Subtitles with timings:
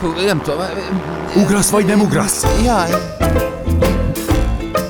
[0.00, 0.60] Hú, nem tudom.
[1.36, 2.62] Ugrasz vagy nem ugrasz?
[2.64, 2.90] Jaj.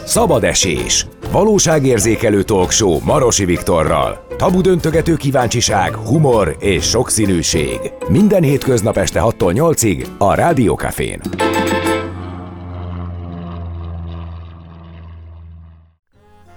[0.05, 1.07] Szabad esés.
[1.31, 4.27] Valóságérzékelő talkshow Marosi Viktorral.
[4.37, 7.79] Tabu döntögető kíváncsiság, humor és sokszínűség.
[8.09, 11.21] Minden hétköznap este 6-tól 8-ig a Rádiókafén.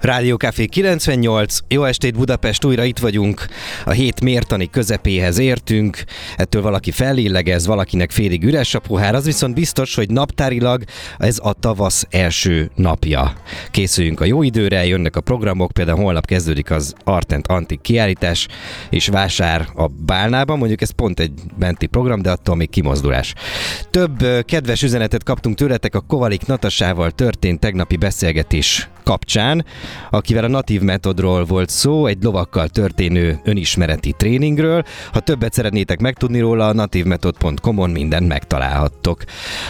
[0.02, 3.46] Rádió Café 98, jó estét Budapest, újra itt vagyunk,
[3.84, 6.04] a hét mértani közepéhez értünk,
[6.36, 10.84] ettől valaki fellélegez, valakinek félig üres a pohár, az viszont biztos, hogy naptárilag
[11.18, 13.32] ez a tavasz első napja.
[13.70, 18.48] Készüljünk a jó időre, jönnek a programok, például holnap kezdődik az Artent Antik kiállítás
[18.90, 23.34] és vásár a Bálnában, mondjuk ez pont egy benti program, de attól még kimozdulás.
[23.90, 29.64] Több kedves üzenetet kaptunk tőletek a Kovalik Natasával történt tegnapi beszélgetés kapcsán,
[30.10, 34.82] akivel a natív metodról volt szó, egy lovakkal történő önismereti tréningről.
[35.12, 39.24] Ha többet szeretnétek megtudni róla, a nativmetod.com-on mindent megtalálhattok.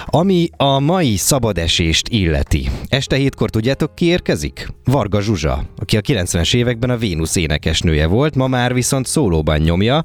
[0.06, 2.70] Ami a mai szabadesést illeti.
[2.88, 4.68] Este hétkor tudjátok ki érkezik?
[4.84, 10.02] Varga Zsuzsa, aki a 90-es években a Vénusz énekesnője volt, ma már viszont szólóban nyomja.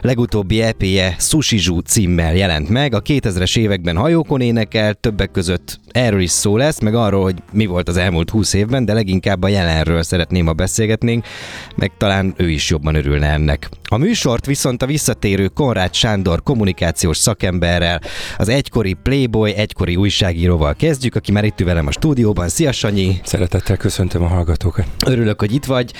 [0.00, 6.20] Legutóbbi EP-je Sushi Zsú címmel jelent meg, a 2000-es években hajókon énekel, többek között erről
[6.20, 9.48] is szó lesz, meg arról, hogy mi volt az elmúlt 20 évben, de leginkább a
[9.48, 11.24] jelenről szeretném, ha beszélgetnénk,
[11.76, 13.68] meg talán ő is jobban örülne ennek.
[13.88, 18.00] A műsort viszont a visszatérő Konrád Sándor kommunikációs szakemberrel,
[18.36, 22.48] az egykori Playboy, egykori újságíróval kezdjük, aki már itt ül velem a stúdióban.
[22.48, 23.20] Szia Sanyi!
[23.24, 24.86] Szeretettel köszöntöm a hallgatókat.
[25.06, 25.92] Örülök, hogy itt vagy.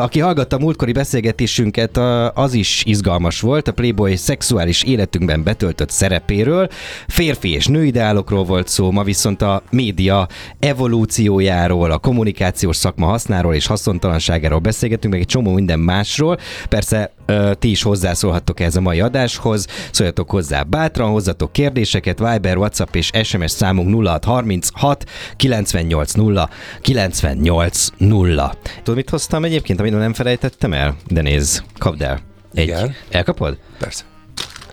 [0.00, 1.96] Aki hallgatta a múltkori beszélgetésünket,
[2.34, 3.68] az is izgalmas volt.
[3.68, 6.68] A Playboy szexuális életünkben betöltött szerepéről,
[7.08, 13.54] férfi és női ideálokról volt szó, ma viszont a média evolúciójáról, a kommunikációs szakma hasznáról
[13.54, 16.38] és haszontalanságáról beszélgetünk, meg egy csomó minden másról.
[16.68, 17.12] Persze
[17.58, 23.10] ti is hozzászólhattok ez a mai adáshoz, szóljatok hozzá bátran, hozzatok kérdéseket, Viber, WhatsApp és
[23.22, 25.04] SMS számunk 0636
[25.36, 26.48] 980
[26.80, 28.50] 980.
[28.82, 30.96] Tudod, mit hoztam egyébként, amit nem felejtettem el?
[31.06, 32.20] De nézd, kapd el.
[32.54, 32.62] Egy.
[32.62, 32.94] Igen.
[33.10, 33.58] Elkapod?
[33.78, 34.13] Persze.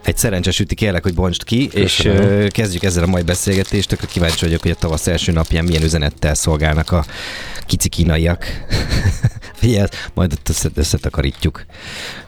[0.04, 2.42] Egy szerencsés üti kérlek, hogy bontsd ki, Köszönöm.
[2.42, 3.90] és kezdjük ezzel a mai beszélgetést.
[3.90, 7.06] Tökre kíváncsi vagyok, hogy a tavasz első napján milyen üzenettel szolgálnak a
[7.66, 8.46] kici kínaiak.
[9.62, 10.34] Figyelj, majd
[10.76, 11.66] összetakarítjuk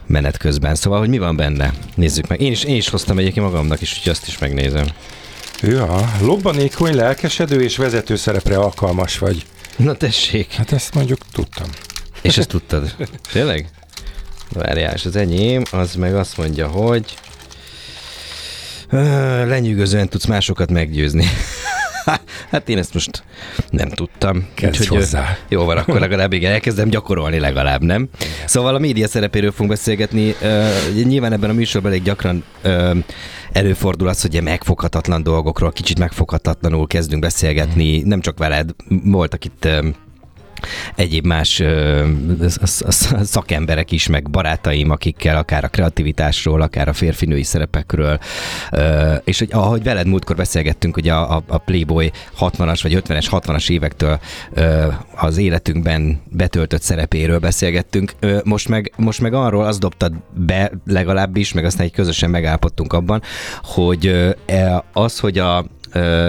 [0.06, 0.74] menet közben.
[0.74, 1.72] Szóval, hogy mi van benne?
[1.94, 2.40] Nézzük meg.
[2.40, 4.86] Én is, én is hoztam egyébként magamnak is, úgyhogy azt is megnézem.
[5.62, 9.46] Ja, lobbanékony, lelkesedő és vezető szerepre alkalmas vagy.
[9.76, 10.52] Na tessék.
[10.52, 11.66] Hát ezt mondjuk tudtam.
[12.22, 12.94] És ezt tudtad?
[13.32, 13.68] Tényleg?
[14.52, 17.14] Várjál, és az enyém, az meg azt mondja, hogy
[19.46, 21.24] lenyűgözően tudsz másokat meggyőzni.
[22.50, 23.24] hát én ezt most
[23.70, 24.46] nem tudtam.
[24.54, 25.36] Kezdj Úgyhogy, hozzá.
[25.48, 28.08] Jó van, akkor legalább igen, elkezdem gyakorolni legalább, nem?
[28.46, 30.34] Szóval a média szerepéről fogunk beszélgetni.
[30.42, 32.96] Uh, nyilván ebben a műsorban elég gyakran uh,
[33.52, 38.02] előfordul az, hogy megfoghatatlan dolgokról, kicsit megfoghatatlanul kezdünk beszélgetni.
[38.02, 38.70] Nem csak veled,
[39.04, 39.86] voltak itt uh,
[40.94, 41.62] egyéb más
[43.22, 48.18] szakemberek is, meg barátaim, akikkel akár a kreativitásról, akár a férfinői szerepekről,
[49.24, 52.10] és hogy ahogy veled múltkor beszélgettünk, hogy a, a Playboy
[52.40, 54.20] 60-as vagy 50-es, 60-as évektől
[55.16, 58.12] az életünkben betöltött szerepéről beszélgettünk,
[58.44, 63.22] most, meg, most meg arról az dobtad be legalábbis, meg aztán egy közösen megállapodtunk abban,
[63.62, 65.64] hogy e, az, hogy a,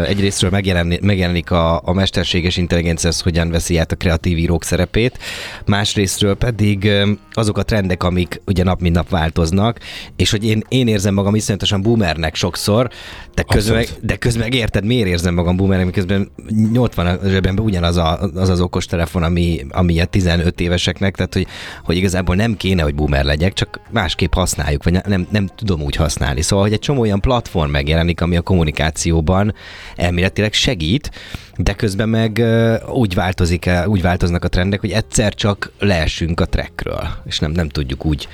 [0.05, 5.19] egyrésztről megjelenik, megjelenik a, a mesterséges intelligencia, az hogyan veszi át a kreatív írók szerepét,
[5.65, 6.91] másrésztről pedig
[7.31, 9.79] azok a trendek, amik ugye nap mint nap változnak,
[10.15, 12.89] és hogy én, én érzem magam iszonyatosan boomernek sokszor,
[13.35, 16.31] de közben, meg, de közben érted, miért érzem magam boomernek, miközben
[16.71, 21.33] 80 a zsebemben ugyanaz a, az, az okos telefon, ami, ami a 15 éveseknek, tehát
[21.33, 21.47] hogy,
[21.83, 25.95] hogy igazából nem kéne, hogy boomer legyek, csak másképp használjuk, vagy nem, nem tudom úgy
[25.95, 26.41] használni.
[26.41, 29.54] Szóval, hogy egy csomó olyan platform megjelenik, ami a kommunikációban
[29.95, 31.11] elméletileg segít,
[31.57, 32.43] de közben meg
[32.87, 37.69] úgy, változik, úgy változnak a trendek, hogy egyszer csak leesünk a trackről, és nem, nem
[37.69, 38.27] tudjuk úgy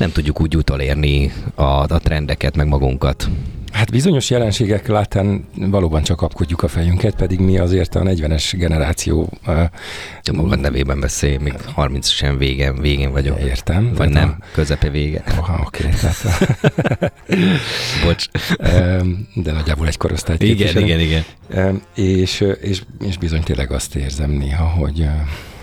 [0.00, 3.28] nem tudjuk úgy utolérni a, a trendeket, meg magunkat.
[3.72, 9.32] Hát bizonyos jelenségek látán valóban csak kapkodjuk a fejünket, pedig mi azért a 40-es generáció...
[10.22, 13.40] Te magad nevében beszélj, még 30 sem végén, végén vagyok.
[13.40, 13.92] Értem.
[13.94, 14.44] Vagy nem, a...
[14.52, 15.24] közepe vége.
[15.38, 17.12] Oh, oké, okay, tehát...
[18.04, 18.26] Bocs.
[19.34, 21.24] De nagyjából egy korosztályt Igen, igen, igen.
[21.94, 25.08] És, és, és bizony tényleg azt érzem néha, hogy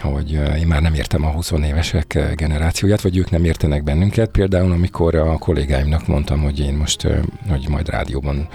[0.02, 4.30] hogy én már nem értem a 20 évesek generációját, vagy ők nem értenek bennünket.
[4.30, 7.08] Például, amikor a kollégáimnak mondtam, hogy én most,
[7.50, 8.48] hogy majd rádióban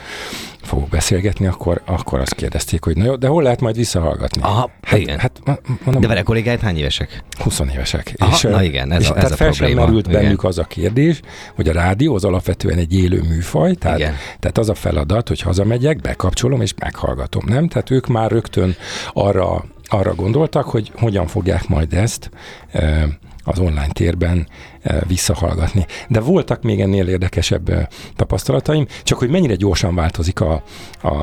[0.62, 4.42] fogok beszélgetni, akkor, akkor azt kérdezték, hogy na jó, de hol lehet majd visszahallgatni?
[4.42, 5.18] Aha, hát, igen.
[5.18, 5.40] Hát,
[5.84, 7.22] mondom, de vele kollégáid hány évesek?
[7.38, 8.14] 20 évesek.
[8.18, 9.80] Aha, és, na igen, ez és a, ez tehát a fel probléma.
[9.80, 10.22] sem merült igen.
[10.22, 11.20] bennük az a kérdés,
[11.54, 14.14] hogy a rádió az alapvetően egy élő műfaj, tehát, Igen.
[14.40, 17.68] tehát az a feladat, hogy hazamegyek, bekapcsolom és meghallgatom, nem?
[17.68, 18.74] Tehát ők már rögtön
[19.12, 22.30] arra, arra gondoltak, hogy hogyan fogják majd ezt
[22.70, 23.08] e,
[23.44, 24.48] az online térben
[24.82, 25.86] e, visszahallgatni.
[26.08, 30.62] De voltak még ennél érdekesebb e, tapasztalataim, csak hogy mennyire gyorsan változik a,
[31.02, 31.14] a,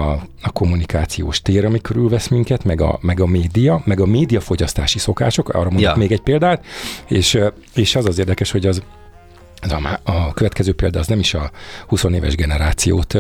[0.42, 5.50] a kommunikációs tér, ami körülvesz minket, meg a, meg a média, meg a médiafogyasztási szokások,
[5.50, 5.96] arra mondok Ja.
[5.96, 6.66] még egy példát,
[7.08, 7.40] és,
[7.74, 8.84] és az az érdekes, hogy az
[9.62, 11.52] ez a, a következő példa az nem is a
[11.88, 13.16] 20 éves generációt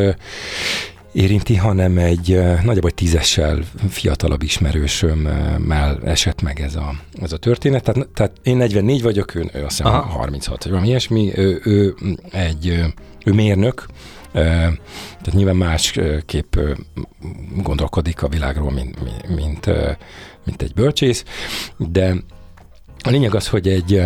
[1.19, 7.83] érinti, hanem egy nagyjából tízessel fiatalabb ismerősömmel esett meg ez a, ez a történet.
[7.83, 10.01] Tehát, tehát én 44 vagyok, ő, ő azt hiszem Aha.
[10.01, 11.31] 36, vagy valami ilyesmi.
[11.36, 11.95] Ő, ő
[12.31, 12.83] egy
[13.25, 13.86] ő mérnök,
[14.31, 16.56] tehát nyilván másképp
[17.56, 19.01] gondolkodik a világról, mint,
[19.36, 19.69] mint,
[20.45, 21.24] mint, egy bölcsész,
[21.77, 22.15] de
[23.04, 24.01] a lényeg az, hogy egy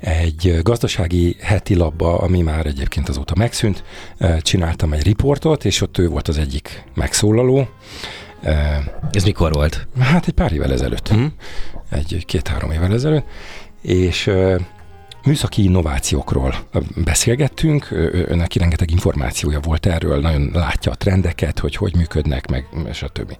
[0.00, 3.84] egy gazdasági heti labba, ami már egyébként azóta megszűnt,
[4.38, 7.68] csináltam egy riportot, és ott ő volt az egyik megszólaló.
[9.10, 9.88] Ez mikor volt?
[9.98, 11.24] Hát egy pár évvel ezelőtt, Hm?
[11.90, 13.26] egy két-három évvel ezelőtt,
[13.82, 14.30] és
[15.24, 16.54] műszaki innovációkról
[17.04, 17.88] beszélgettünk,
[18.28, 23.36] neki rengeteg információja volt erről, nagyon látja a trendeket, hogy hogy működnek, meg stb.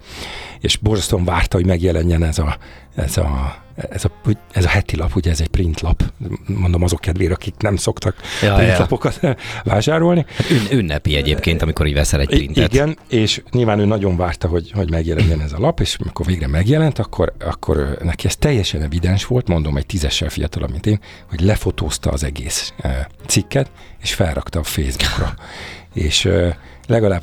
[0.61, 2.57] És borzasztóan várta, hogy megjelenjen ez a,
[2.95, 3.55] ez a,
[3.91, 4.11] ez a,
[4.53, 6.03] ez a heti lap, ugye ez egy printlap,
[6.47, 8.55] mondom azok kedvére, akik nem szoktak Ja, ja.
[8.55, 9.21] printlapokat
[9.65, 10.25] vásárolni.
[10.37, 12.73] Hát ün- ünnepi egyébként, amikor így veszel egy printet.
[12.73, 16.47] Igen, és nyilván ő nagyon várta, hogy, hogy megjelenjen ez a lap, és amikor végre
[16.47, 21.41] megjelent, akkor, akkor neki ez teljesen evidens volt, mondom, egy tízessel fiatalabb, mint én, hogy
[21.41, 23.71] lefotózta az egész eh, cikket,
[24.03, 25.35] és felrakta a Facebookra.
[25.95, 26.55] és eh,
[26.87, 27.23] legalább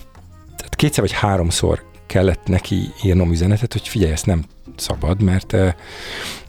[0.58, 4.46] tehát kétszer vagy háromszor kellett neki írnom üzenetet, hogy figyelj, ezt nem
[4.76, 5.74] szabad, mert, eh,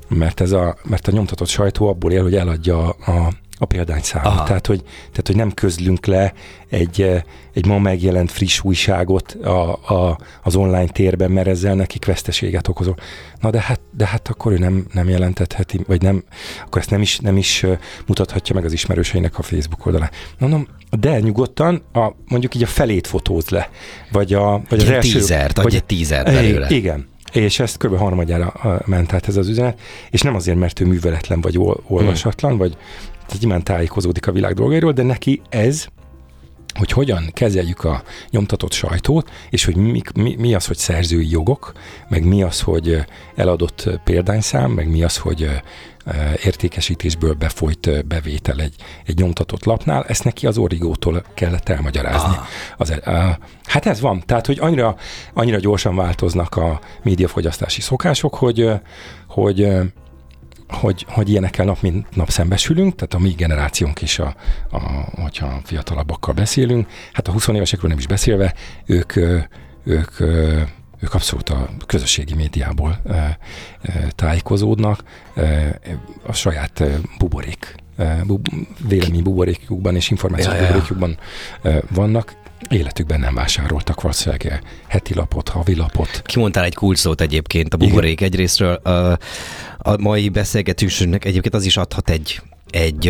[0.09, 4.27] mert, ez a, mert a nyomtatott sajtó abból él, hogy eladja a, a példányszámot.
[4.27, 4.45] Aha.
[4.45, 6.33] Tehát hogy, tehát, hogy nem közlünk le
[6.69, 7.23] egy, eh,
[7.53, 12.97] egy ma megjelent friss újságot a, a, az online térben, mert ezzel nekik veszteséget okozol.
[13.41, 16.25] Na de hát, de hát akkor ő nem, nem jelentetheti, vagy nem,
[16.65, 20.11] akkor ezt nem is, nem is eh, mutathatja meg az ismerőseinek a Facebook oldalán.
[20.39, 23.71] Mondom, de nyugodtan a, mondjuk így a felét fotóz le,
[24.13, 25.13] vagy, a, vagy az Egy első...
[25.13, 26.69] tízert, vagy, egy tízert belőle.
[26.71, 27.07] igen.
[27.33, 27.97] És ezt kb.
[27.97, 29.81] harmadjára ment át ez az üzenet,
[30.11, 32.77] és nem azért, mert ő műveletlen vagy ol- olvasatlan, vagy
[33.27, 35.87] tehát nyilván tájékozódik a világ dolgairól, de neki ez,
[36.79, 41.73] hogy hogyan kezeljük a nyomtatott sajtót, és hogy mi, mi, mi az, hogy szerzői jogok,
[42.09, 43.05] meg mi az, hogy
[43.35, 45.51] eladott példányszám, meg mi az, hogy
[46.45, 48.75] értékesítésből befolyt bevétel egy,
[49.05, 52.37] egy nyomtatott lapnál, ezt neki az origótól kellett elmagyarázni.
[52.37, 52.47] Ah.
[52.77, 53.15] Az, uh,
[53.65, 54.97] hát ez van, tehát hogy annyira,
[55.35, 58.71] annyira gyorsan változnak a médiafogyasztási szokások, hogy,
[59.29, 59.69] hogy
[60.69, 64.35] hogy, hogy ilyenekkel nap mint nap szembesülünk, tehát a mi generációnk is, a,
[64.71, 64.79] a,
[65.21, 68.55] hogyha fiatalabbakkal beszélünk, hát a 20 évesekről nem is beszélve,
[68.87, 69.17] ők,
[69.85, 70.21] ők,
[71.01, 73.01] ők abszolút a közösségi médiából
[74.15, 75.03] tájékozódnak,
[76.27, 76.83] a saját
[77.19, 77.75] buborék,
[78.25, 78.49] bub,
[78.89, 80.67] vélemény buborékjukban és információ Ja, ja, ja.
[80.67, 81.19] buborékjukban
[81.63, 82.37] ö, vannak,
[82.69, 86.23] életükben nem vásároltak valószínűleg heti lapot, havi lapot.
[86.25, 88.75] Kimondtál egy kulcsszót egyébként a buborék egyrésztről.
[88.75, 89.19] A,
[89.79, 93.07] a mai beszélgetésünknek egyébként az is adhat egy, egy,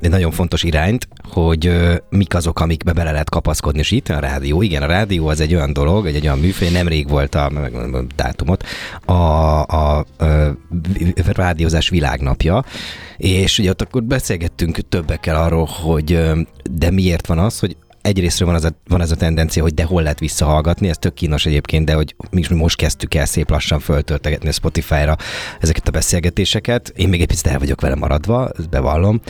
[0.00, 1.72] egy nagyon fontos irányt, hogy
[2.08, 4.62] mik azok, amikbe bele lehet kapaszkodni, és itt a rádió.
[4.62, 8.06] Igen, a rádió az egy olyan dolog, egy, egy olyan műfaj, nemrég volt a, meg-
[8.16, 8.64] dátumot,
[9.04, 10.04] a, a, a
[10.92, 12.64] vi- rádiózás világnapja,
[13.16, 16.20] és ugye ott akkor beszélgettünk többekkel arról, hogy
[16.70, 19.84] de miért van az, hogy egyrésztről van, az a, van ez a tendencia, hogy de
[19.84, 23.80] hol lehet visszahallgatni, ez tök kínos egyébként, de hogy mi most kezdtük el szép lassan
[23.80, 25.16] föltöltegetni a Spotify-ra
[25.60, 26.92] ezeket a beszélgetéseket.
[26.96, 29.20] Én még egy picit el vagyok vele maradva, ezt bevallom,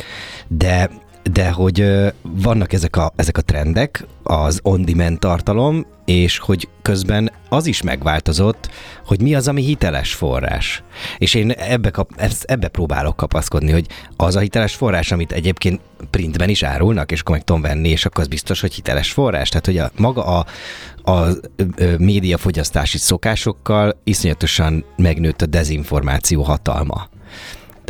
[0.48, 0.90] de
[1.32, 1.84] de hogy
[2.22, 8.70] vannak ezek a, ezek a trendek, az on-demand tartalom, és hogy közben az is megváltozott,
[9.06, 10.82] hogy mi az, ami hiteles forrás.
[11.18, 12.10] És én ebbe, kap,
[12.42, 13.86] ebbe próbálok kapaszkodni, hogy
[14.16, 18.04] az a hiteles forrás, amit egyébként printben is árulnak, és akkor meg tudom venni, és
[18.04, 19.48] akkor az biztos, hogy hiteles forrás.
[19.48, 20.46] Tehát, hogy a, maga a,
[21.12, 21.28] a
[21.98, 27.08] médiafogyasztási szokásokkal iszonyatosan megnőtt a dezinformáció hatalma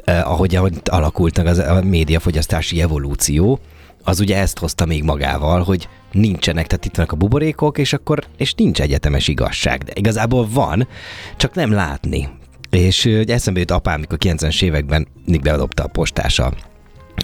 [0.04, 3.60] eh, ahogy, ahogy alakult meg az, a médiafogyasztási evolúció,
[4.04, 8.24] az ugye ezt hozta még magával, hogy nincsenek, tehát itt vannak a buborékok, és akkor
[8.36, 9.82] és nincs egyetemes igazság.
[9.82, 10.88] De igazából van,
[11.36, 12.28] csak nem látni.
[12.70, 16.52] és hogy eszembe jut apám, mikor 90-es években mindig beadobta a postása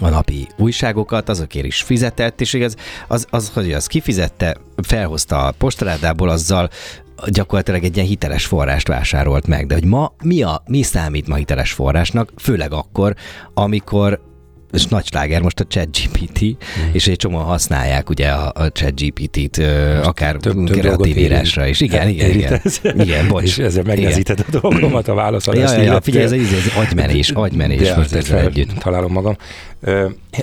[0.01, 2.75] a napi újságokat, azokért is fizetett, és az,
[3.07, 6.69] az, az hogy az kifizette, felhozta a postaládából, azzal
[7.27, 9.67] gyakorlatilag egy ilyen hiteles forrást vásárolt meg.
[9.67, 13.15] De hogy ma mi, a, mi számít ma hiteles forrásnak, főleg akkor,
[13.53, 14.32] amikor
[14.73, 16.91] és nagy sláger most a ChatGPT, mm.
[16.91, 19.57] és egy csomó használják ugye a, a ChatGPT-t,
[20.03, 21.81] akár több, több kreatív írásra is.
[21.81, 22.61] Igen, igen, igen.
[22.83, 23.43] Igen, bocs.
[23.43, 25.75] És ezzel megnehezíted a dolgomat a válaszadást.
[25.75, 28.73] Ja, ja, ja, figyelj, ez, ez, ez agymenés, agymenés De most ezzel együtt.
[28.73, 29.35] Találom magam.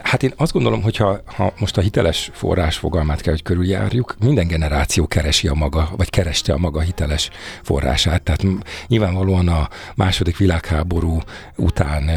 [0.02, 4.46] Hát én azt gondolom, hogy ha most a hiteles forrás fogalmát kell, hogy körüljárjuk, minden
[4.46, 7.30] generáció keresi a maga, vagy kereste a maga hiteles
[7.62, 8.22] forrását.
[8.22, 8.44] Tehát
[8.86, 11.18] nyilvánvalóan a második világháború
[11.56, 12.10] után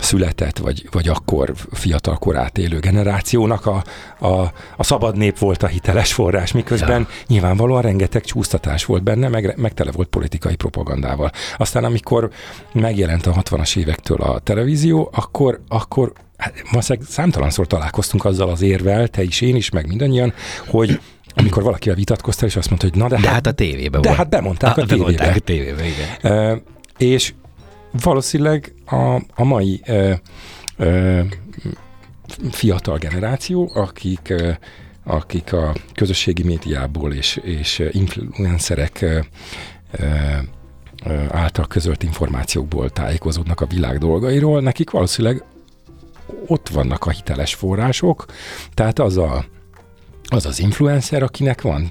[0.00, 3.84] született, vagy, vagy akkor fiatal korát élő generációnak a,
[4.18, 7.06] a, a szabad nép volt a hiteles forrás, miközben ja.
[7.26, 11.30] nyilvánvalóan rengeteg csúsztatás volt benne, meg, meg tele volt politikai propagandával.
[11.56, 12.30] Aztán amikor
[12.72, 19.22] megjelent a 60-as évektől a televízió, akkor, akkor hát, számtalanszor találkoztunk azzal az érvel, te
[19.22, 20.32] is, én is, meg mindannyian,
[20.66, 21.00] hogy
[21.34, 24.06] amikor valakivel vitatkoztál, és azt mondta, hogy na de, de hát, hát a tévébe de
[24.06, 24.18] volt.
[24.18, 25.32] hát bemondták a, a tévébe.
[25.36, 26.52] a tévébe, igen.
[26.52, 26.58] Uh,
[26.98, 27.32] és
[27.92, 30.12] valószínűleg a, a mai ö,
[30.76, 31.20] ö,
[32.50, 34.50] fiatal generáció, akik, ö,
[35.04, 39.18] akik a közösségi médiából és, és influencerek ö,
[39.92, 40.38] ö,
[41.28, 45.44] által közölt információkból tájékozódnak a világ dolgairól, nekik valószínűleg
[46.46, 48.24] ott vannak a hiteles források,
[48.74, 49.44] tehát az a,
[50.28, 51.90] az, az influencer, akinek van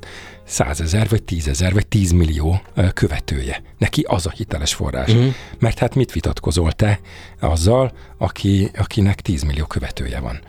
[0.50, 2.62] százezer, vagy tízezer, vagy tízmillió
[2.94, 3.62] követője.
[3.77, 5.10] Neki az a hiteles forrás.
[5.10, 5.34] Uh-huh.
[5.60, 7.00] Mert hát mit vitatkozol te
[7.39, 10.39] azzal, aki, akinek tízmillió követője van.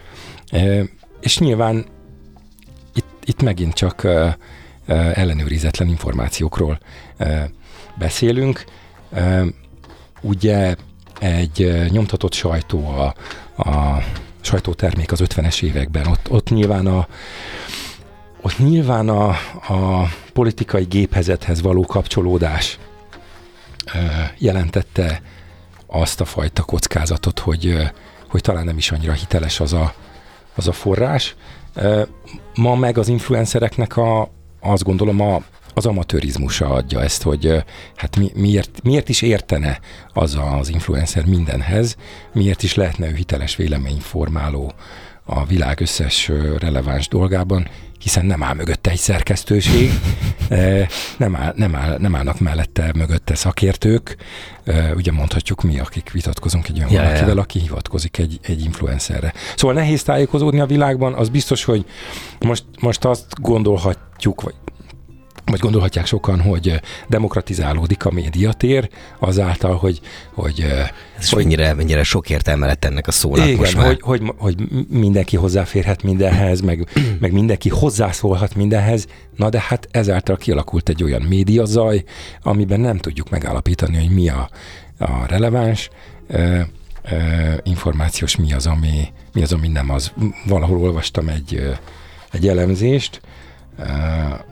[0.51, 0.85] E,
[1.21, 1.87] és nyilván
[2.95, 4.39] itt, itt megint csak e,
[5.15, 6.81] ellenőrizetlen információkról
[7.17, 7.51] e,
[7.99, 8.65] beszélünk.
[9.13, 9.45] E,
[10.21, 10.75] ugye
[11.21, 13.15] egy nyomtatott sajtó a,
[13.71, 14.03] a
[14.41, 17.09] sajtótermék az 50-es években, ott, ott nyilván a
[18.43, 19.29] ott nyilván a,
[19.69, 22.79] a politikai géphezethez való kapcsolódás
[24.39, 25.23] jelentette
[25.87, 27.77] azt a fajta kockázatot, hogy,
[28.29, 29.95] hogy talán nem is annyira hiteles az a,
[30.55, 31.35] az a forrás.
[32.55, 34.31] Ma meg az influencereknek a,
[34.61, 35.43] azt gondolom a,
[35.75, 37.65] az amatőrizmusa adja ezt, hogy
[37.97, 39.81] hát mi, miért, miért is értene
[40.13, 41.97] az az influencer mindenhez,
[42.33, 44.73] miért is lehetne ő hiteles véleményformáló
[45.25, 47.69] a világ összes releváns dolgában,
[48.03, 49.91] hiszen nem áll mögötte egy szerkesztőség,
[51.17, 54.17] nem, áll, nem, áll, nem állnak mellette mögötte szakértők,
[54.95, 57.41] ugye mondhatjuk mi, akik vitatkozunk egy olyan ja, valakivel, ja.
[57.41, 59.33] aki hivatkozik egy, egy influencerre.
[59.57, 61.85] Szóval nehéz tájékozódni a világban, az biztos, hogy
[62.41, 64.55] most, most azt gondolhatjuk, vagy
[65.45, 70.01] vagy gondolhatják sokan, hogy demokratizálódik a médiatér azáltal, hogy...
[70.35, 70.67] hogy
[71.19, 73.87] Ez hogy mennyire, mennyire sok értelme lett ennek a szónak igen, most már.
[73.87, 74.57] Hogy, hogy, hogy
[74.89, 76.89] mindenki hozzáférhet mindenhez, meg,
[77.21, 79.07] meg mindenki hozzászólhat mindenhez,
[79.37, 82.05] na de hát ezáltal kialakult egy olyan médiazaj,
[82.43, 84.51] amiben nem tudjuk megállapítani, hogy mi a,
[84.99, 85.91] a releváns
[86.27, 86.61] ö,
[87.11, 87.17] ö,
[87.63, 90.13] információs, mi az, ami, mi az, ami nem az.
[90.47, 91.71] Valahol olvastam egy,
[92.33, 93.21] egy elemzést,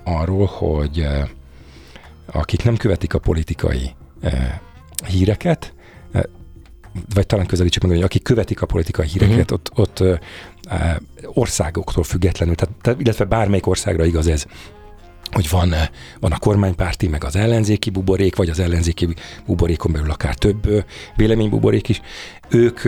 [0.04, 1.28] arról, hogy uh,
[2.32, 3.90] akik nem követik a politikai
[4.22, 4.32] uh,
[5.06, 5.72] híreket,
[7.14, 9.78] vagy talán közelítsük meg, hogy akik követik a politikai híreket, uh-huh.
[9.78, 10.20] ott, ott
[11.24, 14.46] országoktól függetlenül, tehát, tehát, illetve bármelyik országra igaz ez,
[15.30, 15.74] hogy van,
[16.20, 19.08] van a kormánypárti, meg az ellenzéki buborék, vagy az ellenzéki
[19.46, 20.84] buborékon belül akár több
[21.16, 22.00] véleménybuborék is,
[22.48, 22.80] ők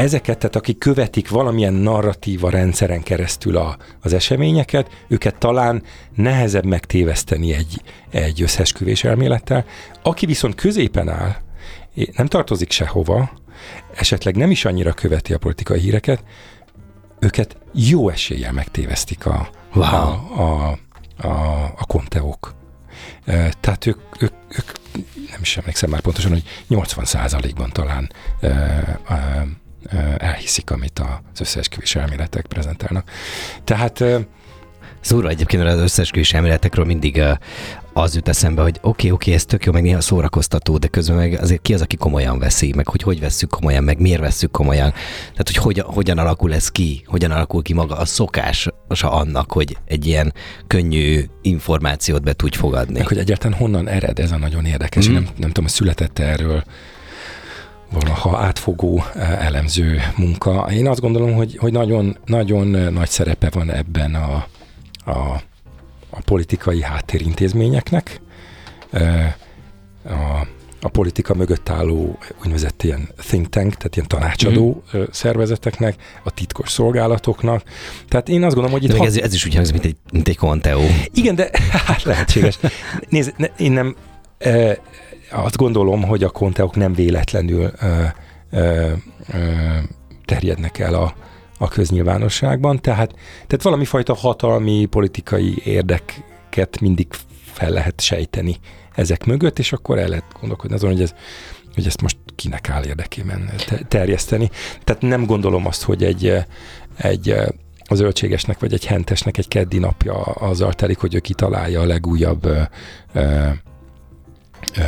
[0.00, 5.82] ezeket, tehát akik követik valamilyen narratíva rendszeren keresztül a, az eseményeket, őket talán
[6.14, 9.64] nehezebb megtéveszteni egy, egy összesküvés elmélettel.
[10.02, 11.36] Aki viszont középen áll,
[12.16, 13.30] nem tartozik sehova,
[13.94, 16.22] esetleg nem is annyira követi a politikai híreket,
[17.18, 19.84] őket jó eséllyel megtévesztik a, wow.
[19.84, 20.78] a, a,
[21.26, 22.54] a, a konteók.
[23.60, 24.72] Tehát ők, ők, ők,
[25.30, 28.10] nem is emlékszem már pontosan, hogy 80 ban talán
[30.16, 33.10] elhiszik, amit az összeesküvés elméletek prezentálnak.
[33.64, 34.04] Tehát
[35.00, 37.22] Szúra egyébként az összeesküvés elméletekről mindig
[37.92, 40.86] az jut eszembe, hogy oké, okay, oké, okay, ez tök jó, meg néha szórakoztató, de
[40.86, 44.20] közben meg azért ki az, aki komolyan veszi, meg hogy hogy vesszük komolyan, meg miért
[44.20, 44.90] vesszük komolyan.
[45.30, 49.76] Tehát, hogy hogyan, hogyan alakul ez ki, hogyan alakul ki maga a szokása annak, hogy
[49.84, 50.32] egy ilyen
[50.66, 52.98] könnyű információt be tudj fogadni.
[52.98, 55.08] Meg hogy egyáltalán honnan ered, ez a nagyon érdekes.
[55.08, 55.12] Mm.
[55.12, 56.64] Nem, nem tudom, hogy született erről
[57.90, 60.68] valaha átfogó e, elemző munka.
[60.72, 64.46] Én azt gondolom, hogy, hogy nagyon, nagyon nagy szerepe van ebben a,
[65.04, 65.40] a,
[66.10, 68.20] a politikai háttérintézményeknek,
[68.90, 69.36] e,
[70.04, 70.46] a,
[70.80, 75.02] a politika mögött álló úgynevezett ilyen think tank, tehát ilyen tanácsadó mm.
[75.10, 77.62] szervezeteknek, a titkos szolgálatoknak.
[78.08, 78.90] Tehát én azt gondolom, hogy itt...
[78.90, 79.06] De hat...
[79.06, 80.80] ez, ez is úgy hangzik, mint egy, mint egy konteó.
[81.12, 81.50] Igen, de
[81.86, 82.58] hát lehetséges.
[83.08, 83.96] Nézd, ne, én nem...
[84.38, 84.78] E,
[85.30, 88.14] azt gondolom, hogy a konteok nem véletlenül e,
[88.50, 88.96] e, e,
[90.24, 91.14] terjednek el a,
[91.58, 97.06] a köznyilvánosságban, tehát, tehát valami fajta hatalmi, politikai érdeket mindig
[97.42, 98.56] fel lehet sejteni
[98.94, 101.14] ezek mögött, és akkor el lehet gondolkodni azon, hogy, ez,
[101.74, 103.50] hogy ezt most kinek áll érdekében
[103.88, 104.50] terjeszteni.
[104.84, 106.34] Tehát nem gondolom azt, hogy egy,
[106.96, 107.34] egy
[107.84, 112.48] az zöldségesnek vagy egy hentesnek egy keddi napja azzal telik, hogy ő kitalálja a legújabb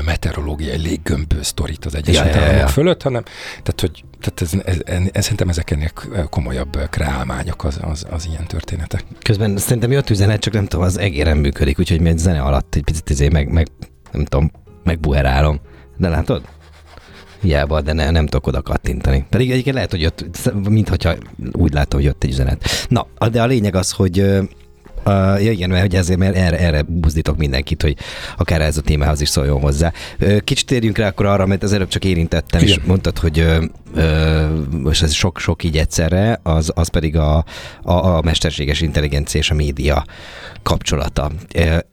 [0.04, 2.68] meteorológiai léggömb sztorit az Egyesült ja, Államok ja, ja.
[2.68, 3.22] fölött, hanem
[3.62, 5.90] tehát, hogy tehát ez, ez, ez, szerintem ezek ennél
[6.30, 9.04] komolyabb kreálmányok az, az, az ilyen történetek.
[9.22, 12.84] Közben szerintem jött üzenet, csak nem tudom, az egéren működik, úgyhogy egy zene alatt egy
[12.84, 13.68] picit izé meg, meg
[14.12, 14.50] nem tudom,
[14.84, 15.60] megbuherálom.
[15.96, 16.42] De látod?
[17.40, 19.26] Hiába, de ne, nem tudok oda kattintani.
[19.30, 21.14] Pedig egyébként lehet, hogy jött, mintha
[21.52, 22.64] úgy látom, hogy jött egy üzenet.
[22.88, 24.40] Na, de a lényeg az, hogy
[25.04, 27.96] Uh, ja igen, mert hogy ezért mert erre, erre buzdítok mindenkit, hogy
[28.36, 29.92] akár ez a témához is szóljon hozzá.
[30.44, 32.78] Kicsit térjünk rá akkor arra, mert az előbb csak érintettem, igen.
[32.78, 33.46] és mondtad, hogy
[34.70, 37.44] most ez sok-sok így egyszerre, az, az pedig a,
[37.82, 40.04] a, a mesterséges intelligencia és a média
[40.62, 41.30] kapcsolata.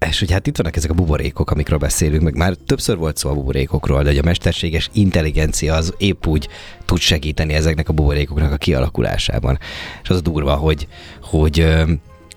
[0.10, 3.30] És hogy hát itt vannak ezek a buborékok, amikről beszélünk, meg már többször volt szó
[3.30, 6.48] a buborékokról, de hogy a mesterséges intelligencia az épp úgy
[6.86, 9.60] tud segíteni ezeknek a buborékoknak a kialakulásában.
[10.04, 10.88] És az durva, hogy,
[11.22, 11.68] hogy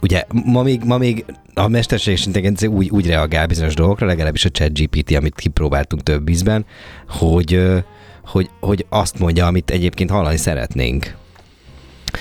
[0.03, 4.49] ugye ma még, ma még a mesterséges intelligencia úgy, úgy reagál bizonyos dolgokra, legalábbis a
[4.49, 6.67] chat GPT, amit kipróbáltunk több ízben,
[7.09, 7.63] hogy,
[8.25, 11.17] hogy, hogy azt mondja, amit egyébként hallani szeretnénk.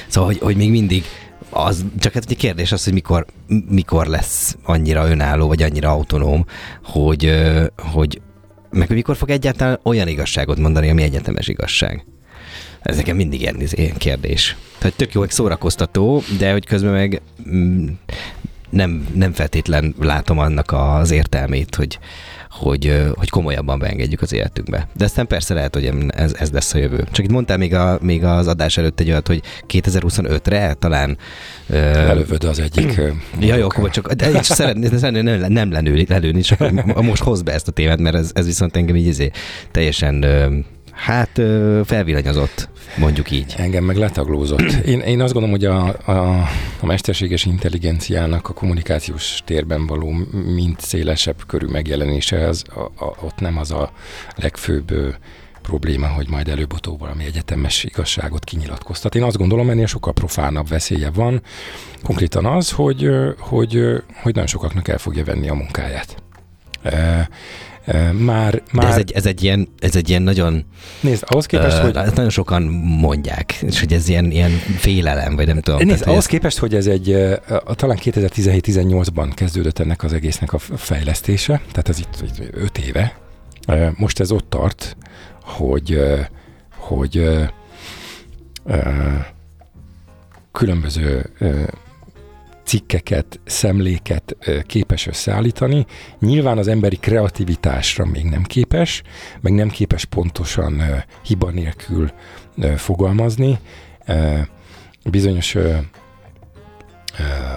[0.08, 1.04] Szóval, hogy, hogy még mindig
[1.50, 3.26] az, csak hát egy kérdés az, hogy mikor,
[3.70, 6.46] mikor lesz annyira önálló, vagy annyira autonóm,
[6.84, 7.42] hogy,
[7.78, 8.22] hogy
[8.70, 12.06] meg hogy mikor fog egyáltalán olyan igazságot mondani, ami egyetemes igazság.
[12.82, 14.56] Ez nekem mindig ilyen, ilyen kérdés.
[14.78, 17.88] Tehát tök jó, hogy szórakoztató, de hogy közben meg mm,
[18.70, 22.00] nem, nem feltétlen látom annak az értelmét, hogy,
[22.50, 24.88] hogy, hogy komolyabban beengedjük az életünkbe.
[24.98, 27.08] De aztán persze lehet, hogy ez, ez lesz a jövő.
[27.12, 31.18] Csak itt mondtál még, a, még az adás előtt egy olyat, hogy 2025-re talán...
[31.70, 33.02] Elővöd az egyik...
[33.40, 37.54] ja, jó, akkor csak, de csak szeretném, nem, nem lelőni, lelőni, csak most hoz be
[37.54, 39.32] ezt a témát, mert ez, ez viszont engem így izé,
[39.72, 40.26] teljesen
[41.02, 41.42] hát
[41.86, 43.54] felvillanyozott, mondjuk így.
[43.58, 44.72] Engem meg letaglózott.
[44.72, 46.42] Én, én azt gondolom, hogy a, a,
[46.80, 53.40] a mesterséges intelligenciának a kommunikációs térben való mint szélesebb körű megjelenése, az, a, a, ott
[53.40, 53.92] nem az a
[54.36, 55.16] legfőbb
[55.62, 59.16] probléma, hogy majd előbb-utóbb valami egyetemes igazságot kinyilatkoztat.
[59.16, 61.42] Én azt gondolom, ennél sokkal profánabb veszélye van.
[62.04, 63.10] Konkrétan az, hogy,
[63.40, 63.82] hogy,
[64.22, 66.22] hogy nagyon sokaknak el fogja venni a munkáját
[68.12, 68.62] már...
[68.72, 68.88] már...
[68.88, 70.66] ez egy, ez, egy ilyen, ez egy ilyen nagyon...
[71.00, 71.94] Nézd, ahhoz képest, uh, hogy...
[71.94, 72.64] Nagyon sokan
[73.00, 75.80] mondják, és hogy ez ilyen, ilyen félelem, vagy nem tudom.
[75.80, 76.26] Nézd, tehát, ahhoz ez...
[76.26, 77.36] képest, hogy ez egy, uh,
[77.76, 83.18] talán 2017-18-ban kezdődött ennek az egésznek a fejlesztése, tehát ez itt, itt öt éve,
[83.68, 84.98] uh, most ez ott tart,
[85.44, 86.20] hogy, uh,
[86.76, 87.48] hogy uh,
[88.64, 89.26] uh,
[90.52, 91.64] különböző uh,
[92.72, 95.86] cikkeket, szemléket képes összeállítani.
[96.20, 99.02] Nyilván az emberi kreativitásra még nem képes,
[99.42, 100.82] meg nem képes pontosan
[101.24, 102.12] hiba nélkül
[102.76, 103.60] fogalmazni.
[105.10, 105.58] Bizonyos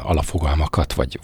[0.03, 1.19] alapfogalmakat, vagy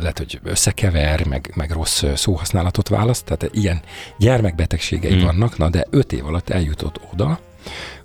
[0.00, 3.82] lehet, hogy összekever, meg, meg rossz szóhasználatot választ, tehát ilyen
[4.18, 5.24] gyermekbetegségei mm.
[5.24, 7.40] vannak, na de öt év alatt eljutott oda,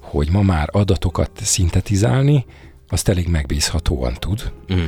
[0.02, 2.46] hogy ma már adatokat szintetizálni,
[2.90, 4.52] azt elég megbízhatóan tud.
[4.74, 4.86] Mm.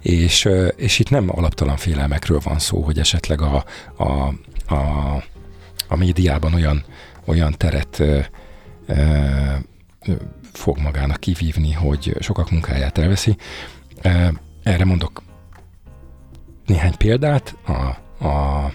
[0.00, 3.64] És, és itt nem alaptalan félelmekről van szó, hogy esetleg a,
[3.96, 4.34] a,
[4.74, 5.22] a,
[5.88, 6.84] a médiában olyan,
[7.24, 8.20] olyan teret ö,
[8.86, 9.24] ö,
[10.52, 13.36] fog magának kivívni, hogy sokak munkáját elveszi.
[14.62, 15.22] Erre mondok
[16.66, 17.56] néhány példát.
[17.66, 17.72] A,
[18.26, 18.72] a, a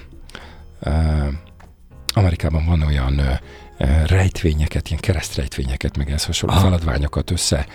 [2.13, 3.22] Amerikában van olyan
[4.06, 7.68] rejtvényeket, ilyen keresztrejtvényeket, meg ez hasonló feladványokat össze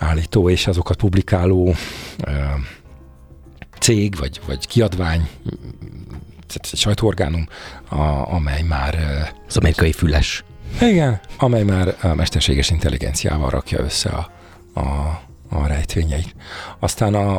[0.00, 1.74] állító és azokat publikáló
[3.78, 5.28] cég, vagy, vagy kiadvány,
[6.54, 7.48] egy sajtóorgánum,
[7.88, 8.98] a, amely már...
[9.48, 10.44] Az amerikai füles.
[10.80, 14.30] Igen, amely már a mesterséges intelligenciával rakja össze a,
[14.80, 16.34] a, a rejtvényeit.
[16.78, 17.34] Aztán a,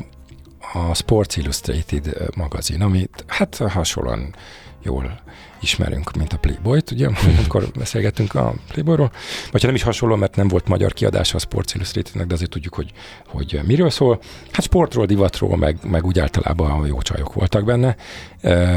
[0.73, 4.35] a Sports Illustrated magazin, amit hát hasonlóan
[4.83, 5.19] jól
[5.61, 9.11] ismerünk, mint a Playboy-t, ugye, amikor beszélgettünk a Playboyról,
[9.51, 12.49] vagy ha nem is hasonló, mert nem volt magyar kiadása a Sports Illustratednek, de azért
[12.49, 12.91] tudjuk, hogy,
[13.27, 14.19] hogy miről szól.
[14.51, 17.95] Hát sportról, divatról, meg, meg úgy általában jó csajok voltak benne,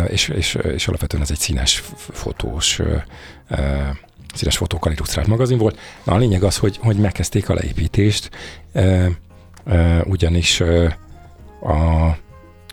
[0.08, 2.80] és, és, és alapvetően ez egy színes fotós
[4.34, 5.78] színes fotókkal illusztrált magazin volt.
[6.04, 8.30] Na a lényeg az, hogy, hogy megkezdték a leépítést,
[10.04, 10.60] ugyanis
[11.60, 12.16] a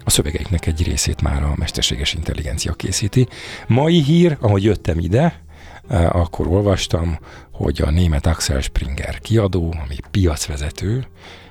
[0.03, 3.27] a szövegeiknek egy részét már a mesterséges intelligencia készíti.
[3.67, 5.41] Mai hír, ahogy jöttem ide,
[5.89, 7.19] e, akkor olvastam,
[7.51, 11.05] hogy a német Axel Springer kiadó, ami piacvezető,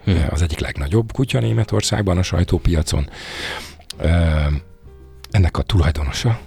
[0.04, 0.24] hmm.
[0.28, 3.08] az egyik legnagyobb kutya Németországban a sajtópiacon,
[3.98, 4.48] e,
[5.30, 6.40] ennek a tulajdonosa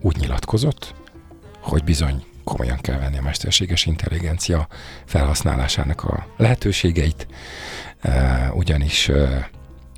[0.00, 0.94] úgy nyilatkozott,
[1.60, 4.68] hogy bizony komolyan kell venni a mesterséges intelligencia
[5.04, 7.26] felhasználásának a lehetőségeit,
[8.52, 9.10] ugyanis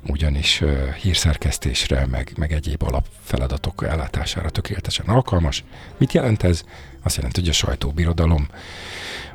[0.07, 0.63] ugyanis
[1.01, 5.63] hírszerkesztésre, meg, meg egyéb alapfeladatok ellátására tökéletesen alkalmas.
[5.97, 6.63] Mit jelent ez?
[7.03, 8.47] Azt jelenti, hogy a sajtóbirodalom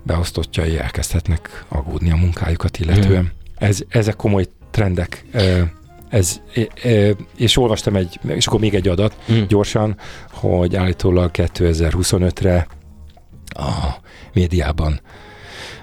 [0.03, 3.33] beosztottjai elkezdhetnek aggódni a munkájukat illetően.
[3.59, 5.25] Ez, ezek komoly trendek.
[6.09, 6.41] Ez,
[7.37, 9.43] és olvastam egy, és akkor még egy adat mm.
[9.49, 9.97] gyorsan,
[10.31, 12.67] hogy állítólag 2025-re
[13.49, 13.95] a
[14.33, 15.01] médiában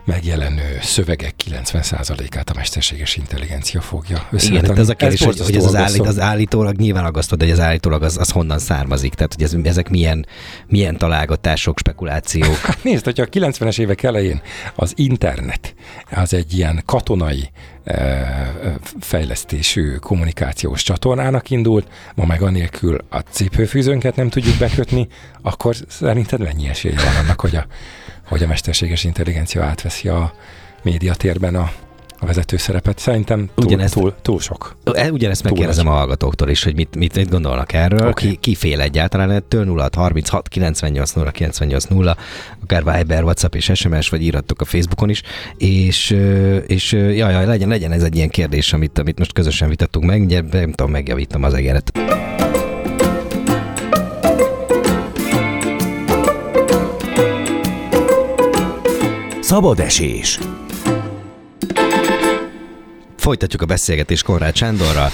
[0.05, 4.27] megjelenő szövegek 90%-át a mesterséges intelligencia fogja.
[4.31, 7.45] Igen, ez a kérdés, ez hogy, hogy ez az, állít, az állítólag nyilván aggasztod, de
[7.45, 10.25] hogy az állítólag az, az honnan származik, tehát hogy ez, ezek milyen,
[10.67, 12.55] milyen találgatások, spekulációk.
[12.55, 14.41] Hát nézd, hogyha a 90-es évek elején
[14.75, 15.75] az internet
[16.11, 17.49] az egy ilyen katonai
[18.99, 25.07] fejlesztésű kommunikációs csatornának indult, ma meg anélkül a cipőfűzőnket nem tudjuk bekötni,
[25.41, 27.65] akkor szerinted mennyi esély van annak, hogy a
[28.27, 30.33] hogy a mesterséges intelligencia átveszi a
[30.83, 31.71] médiatérben a,
[32.19, 32.99] a vezető szerepet.
[32.99, 34.77] Szerintem túl, ugyanezt, túl, túl sok.
[34.93, 38.07] E, ugyanezt megkérdezem a hallgatóktól is, hogy mit, mit, mit gondolnak erről.
[38.07, 38.29] Okay.
[38.29, 39.63] Ki, ki fél egyáltalán ettől?
[39.63, 42.15] 0 36 98 0 98 0,
[42.63, 45.21] akár Viber, WhatsApp és SMS, vagy írhattok a Facebookon is.
[45.57, 46.17] És,
[46.67, 50.21] és jaj, jaj, legyen, legyen ez egy ilyen kérdés, amit, amit most közösen vitattunk meg.
[50.21, 51.91] Ugye, nem tudom, megjavítom az egeret.
[59.45, 60.39] Szabad esés.
[63.17, 65.09] Folytatjuk a beszélgetést Konrád Sándorral,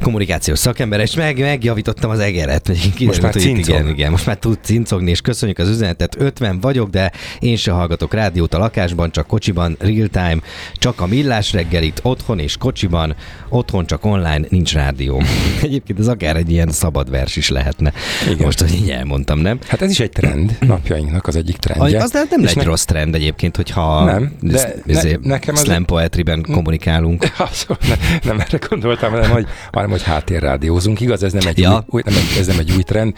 [0.00, 2.70] kommunikációs szakember, és meg, megjavítottam az egeret.
[2.98, 3.74] Most már cincog.
[3.74, 6.16] Igen, igen, most már tud cincogni, és köszönjük az üzenetet.
[6.18, 10.38] 50 vagyok, de én se hallgatok rádiót a lakásban, csak kocsiban, real time,
[10.74, 13.14] csak a millás reggelit, otthon és kocsiban,
[13.48, 15.22] otthon csak online, nincs rádió.
[15.62, 17.92] Egyébként ez akár egy ilyen szabad vers is lehetne.
[18.30, 18.44] Igen.
[18.44, 19.58] Most, hogy így elmondtam, nem?
[19.66, 22.02] Hát ez is egy trend, napjainknak az egyik trendje.
[22.02, 22.62] Az nem, nem egy ne...
[22.62, 27.24] rossz trend egyébként, hogyha nem, de ne, nekem az slam poetryben kommunikálunk.
[27.88, 29.46] ne, nem erre gondoltam, hanem hogy,
[29.82, 31.00] hanem, hogy háttérrádiózunk.
[31.00, 31.84] Igaz, ez nem, egy ja.
[31.88, 33.16] új, nem, ez nem egy új trend.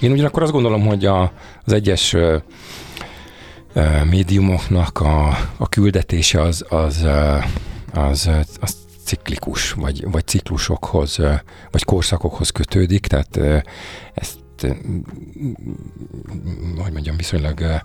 [0.00, 1.32] Én ugyanakkor azt gondolom, hogy a,
[1.64, 2.36] az egyes ö,
[3.72, 7.06] ö, médiumoknak a, a küldetése az, az,
[7.92, 11.16] az, az, ciklikus, vagy, vagy ciklusokhoz,
[11.70, 13.36] vagy korszakokhoz kötődik, tehát
[14.14, 14.38] ezt,
[16.82, 17.82] hogy mondjam, viszonylag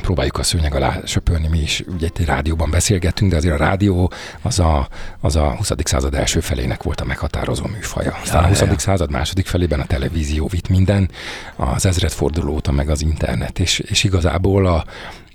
[0.00, 4.12] próbáljuk a szőnyeg alá söpörni, mi is ugye egy rádióban beszélgettünk, de azért a rádió
[4.42, 4.88] az a,
[5.20, 5.72] az a 20.
[5.84, 8.16] század első felének volt a meghatározó műfaja.
[8.22, 8.60] Aztán a 20.
[8.60, 8.78] Ja.
[8.78, 11.10] század második felében a televízió vitt minden,
[11.56, 14.84] az ezredforduló óta meg az internet, és, és igazából a,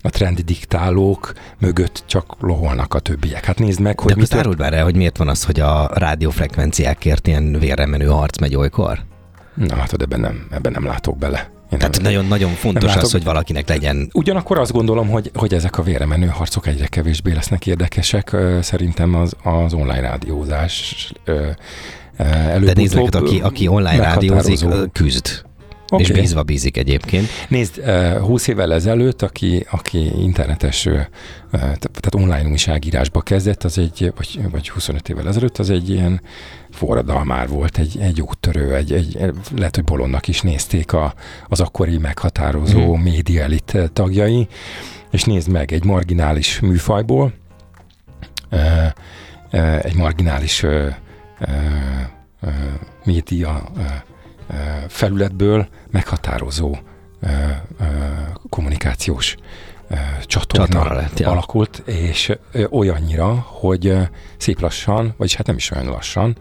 [0.02, 3.46] a trendi diktálók mögött csak loholnak a többiek.
[3.46, 4.14] Hát nézd meg, hogy...
[4.14, 8.06] De mit áruld már el, hogy miért van az, hogy a rádiófrekvenciákért ilyen vérre menő
[8.06, 9.00] harc megy olykor?
[9.54, 11.57] Na hát ebben nem, ebben nem látok bele.
[11.70, 14.10] Tehát nagyon-nagyon fontos az, hogy valakinek legyen.
[14.14, 18.36] Ugyanakkor azt gondolom, hogy, hogy ezek a véremenő harcok egyre kevésbé lesznek érdekesek.
[18.62, 21.12] Szerintem az, az online rádiózás
[22.18, 25.46] előbb De nézd meg, aki, aki online rádiózik, küzd.
[25.90, 26.06] Okay.
[26.06, 27.28] És bízva bízik egyébként.
[27.48, 27.84] Nézd,
[28.20, 30.82] 20 évvel ezelőtt, aki, aki internetes,
[31.52, 36.22] tehát online újságírásba kezdett, az egy, vagy, vagy 25 évvel ezelőtt, az egy ilyen
[36.72, 39.18] forradalmár volt, egy, egy úttörő, egy, egy,
[39.56, 41.14] lehet, hogy bolondnak is nézték a,
[41.48, 43.02] az akkori meghatározó mm.
[43.02, 44.48] média elit tagjai,
[45.12, 47.34] és nézd meg, egy marginális műfajból,
[49.82, 50.66] egy marginális
[53.04, 53.72] média
[54.88, 56.78] felületből meghatározó
[58.50, 59.36] kommunikációs
[60.26, 61.30] csatorna, csatorna lett, ja.
[61.30, 62.38] alakult, és
[62.70, 63.98] olyannyira, hogy
[64.38, 66.38] szép lassan, vagyis hát nem is olyan lassan,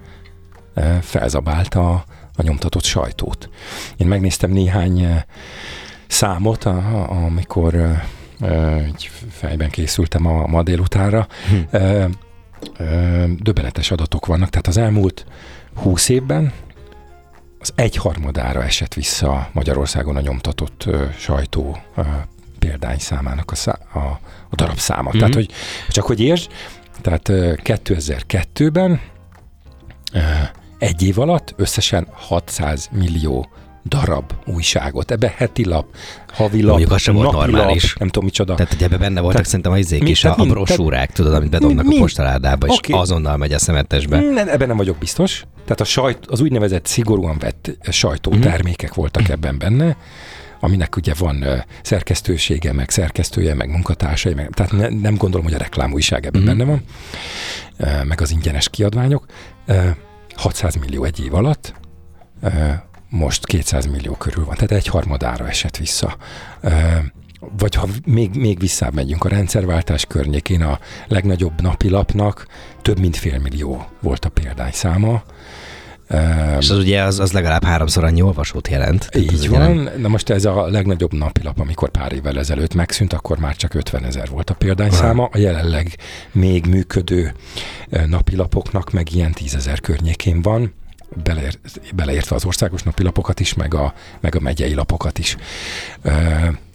[1.01, 2.05] felzabálta
[2.37, 3.49] a nyomtatott sajtót.
[3.97, 5.23] Én megnéztem néhány
[6.07, 6.64] számot,
[7.09, 7.75] amikor
[8.85, 11.81] egy fejben készültem a ma délutánra, hm.
[13.38, 15.27] döbbenetes adatok vannak, tehát az elmúlt
[15.75, 16.53] 20 évben
[17.59, 22.03] az egyharmadára esett vissza Magyarországon a nyomtatott ö, sajtó ö,
[22.59, 23.99] példány számának a, szá, a,
[24.49, 25.09] a darabszáma.
[25.09, 25.19] Mm-hmm.
[25.19, 25.51] Tehát, hogy
[25.88, 26.51] csak hogy értsd,
[27.01, 27.29] tehát
[27.64, 29.01] 2002-ben
[30.79, 33.49] egy év alatt összesen 600 millió
[33.88, 35.11] darab újságot.
[35.11, 35.87] Ebbe heti lap,
[36.33, 37.83] havi lap, Mondjuk az sem volt normális.
[37.83, 38.55] Lap, nem tudom micsoda.
[38.55, 41.51] Tehát, hogy ebbe benne voltak tehát, szerintem a izék is, a, a brosúrák, tudod, amit
[41.51, 43.01] bedobnak a postaládába, és okay.
[43.01, 44.20] azonnal megy a szemetesbe.
[44.20, 45.44] Nem, ebben nem vagyok biztos.
[45.62, 48.94] Tehát a sajt, az úgynevezett szigorúan vett sajtótermékek mm.
[48.94, 49.96] voltak ebben benne
[50.61, 55.59] aminek ugye van szerkesztősége, meg szerkesztője, meg munkatársai, meg, tehát ne, nem gondolom, hogy a
[55.59, 56.44] reklámújság ebben mm.
[56.44, 56.83] benne van,
[58.05, 59.27] meg az ingyenes kiadványok.
[60.35, 61.75] 600 millió egy év alatt,
[63.09, 66.16] most 200 millió körül van, tehát egy harmadára esett vissza.
[67.59, 72.47] Vagy ha még, még visszább megyünk a rendszerváltás környékén, a legnagyobb napilapnak
[72.83, 75.23] több mint fél millió volt a példányszáma.
[76.59, 79.09] És az ugye az, az legalább háromszor annyi olvasót jelent.
[79.16, 79.61] Így van.
[79.61, 79.90] Nem...
[80.01, 84.05] Na most ez a legnagyobb napilap, amikor pár évvel ezelőtt megszűnt, akkor már csak 50
[84.05, 85.29] ezer volt a példányszáma.
[85.33, 85.97] A jelenleg
[86.33, 87.35] még működő
[88.07, 90.75] napilapoknak meg ilyen 10 ezer környékén van
[91.23, 91.59] beleért,
[91.95, 95.37] beleértve az országos napilapokat is, meg a, meg a megyei lapokat is.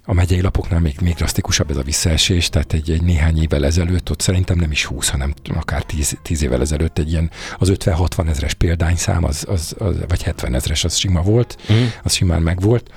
[0.06, 4.10] A megyei lapoknál még, még drasztikusabb ez a visszaesés, tehát egy, egy néhány évvel ezelőtt,
[4.10, 8.30] ott szerintem nem is 20, hanem akár 10, 10 évvel ezelőtt egy ilyen az 50-60
[8.30, 11.86] ezres példányszám, az, az, az, vagy 70 ezres, az sima volt, mm.
[12.04, 12.92] az simán megvolt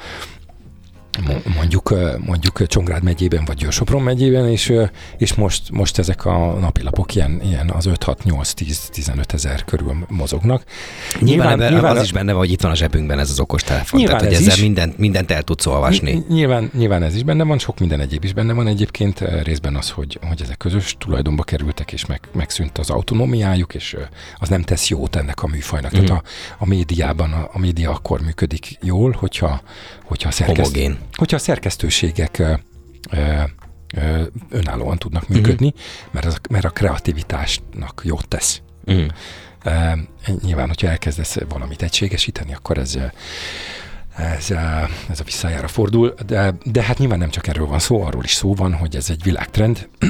[1.55, 1.95] mondjuk,
[2.27, 4.73] mondjuk Csongrád megyében, vagy Sopron megyében, és,
[5.19, 10.65] és most, most ezek a napilapok ilyen, ilyen az 5-6-8-10-15 ezer körül mozognak.
[11.21, 14.05] Nyilván, nyilván, nyilván az is benne van, hogy itt van a zsebünkben ez az okostelefon,
[14.05, 16.25] tehát hogy ezzel mindent, mindent el tudsz olvasni.
[16.29, 19.91] Nyilván, nyilván ez is benne van, sok minden egyéb is benne van egyébként, részben az,
[19.91, 23.97] hogy, hogy ezek közös tulajdonba kerültek, és meg, megszűnt az autonómiájuk, és
[24.39, 25.91] az nem tesz jót ennek a műfajnak.
[25.91, 25.95] Mm.
[25.95, 26.19] Tehát mhm.
[26.59, 29.63] a, a médiában, a, a média akkor működik jól, hogyha,
[30.15, 30.75] hogyha szerkeszt...
[30.75, 32.55] Homogén hogyha a szerkesztőségek ö,
[33.11, 33.43] ö,
[33.95, 35.83] ö, önállóan tudnak működni, uh-huh.
[36.11, 38.61] mert, az, mert a kreativitásnak jót tesz.
[38.85, 39.07] Uh-huh.
[39.63, 39.99] E,
[40.43, 42.99] nyilván, hogyha elkezdesz valamit egységesíteni, akkor ez
[44.17, 44.51] ez,
[45.11, 48.33] ez a visszájára fordul, de, de hát nyilván nem csak erről van szó, arról is
[48.33, 49.89] szó van, hogy ez egy világtrend,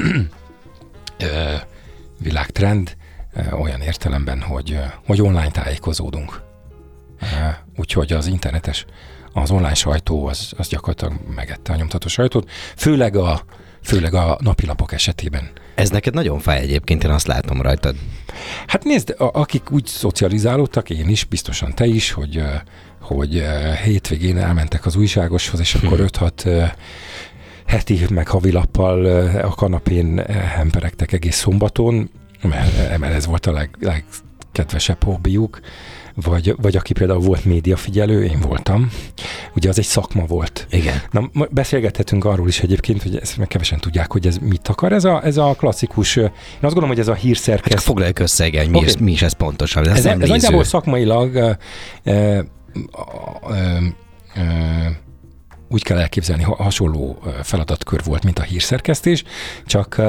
[2.19, 2.97] világtrend
[3.51, 6.41] olyan értelemben, hogy, hogy online tájékozódunk.
[7.75, 8.85] Úgyhogy az internetes
[9.41, 13.45] az online sajtó az, az gyakorlatilag megette a nyomtató sajtót, főleg a,
[13.83, 15.49] főleg a napilapok esetében.
[15.75, 17.95] Ez neked nagyon fáj egyébként, én azt látom rajtad.
[18.67, 22.43] Hát nézd, akik úgy szocializálódtak, én is, biztosan te is, hogy,
[23.01, 23.43] hogy
[23.83, 26.71] hétvégén elmentek az újságoshoz, és akkor 5-6
[27.65, 29.05] heti, meg havilappal
[29.41, 32.09] a kanapén hemperegtek egész szombaton,
[32.41, 35.59] mert, mert ez volt a leg, legkedvesebb hobbiuk
[36.15, 38.91] vagy, vagy aki például volt médiafigyelő, én voltam,
[39.55, 40.67] ugye az egy szakma volt.
[40.69, 41.01] Igen.
[41.11, 44.93] Na, beszélgethetünk arról is egyébként, hogy ezt meg kevesen tudják, hogy ez mit akar.
[44.93, 47.75] Ez a, ez a klasszikus, én azt gondolom, hogy ez a hírszerkesztő.
[47.75, 48.89] Hát foglaljuk össze, igen, mi, okay.
[48.89, 49.87] is, mi is ez pontosan.
[49.87, 51.57] Ez, ez, ez nagyjából szakmailag e,
[52.03, 52.45] e,
[54.33, 55.03] e,
[55.69, 59.23] úgy kell elképzelni, hasonló feladatkör volt, mint a hírszerkesztés,
[59.65, 60.01] csak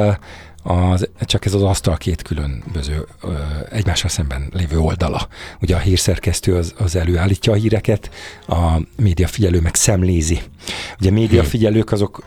[0.66, 3.06] az, csak ez az asztal két különböző
[3.70, 5.28] egymással szemben lévő oldala.
[5.60, 8.10] Ugye a hírszerkesztő az, az előállítja a híreket,
[8.48, 10.40] a médiafigyelő meg szemlézi.
[11.00, 12.22] Ugye médiafigyelők azok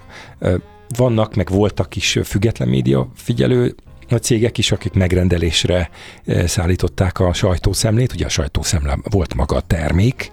[0.96, 3.76] vannak, meg voltak is független médiafigyelő
[4.12, 5.90] a cégek is, akik megrendelésre
[6.26, 10.32] eh, szállították a sajtószemlét, ugye a sajtószemle volt maga a termék,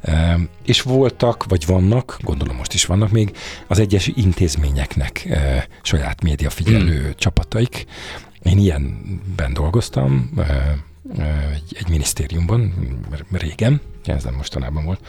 [0.00, 6.22] eh, és voltak, vagy vannak, gondolom most is vannak még, az egyes intézményeknek eh, saját
[6.22, 7.12] médiafigyelő hmm.
[7.16, 7.86] csapataik.
[8.42, 10.30] Én ilyenben dolgoztam,
[11.54, 12.74] egy, egy minisztériumban,
[13.30, 15.00] régen, ez nem mostanában volt,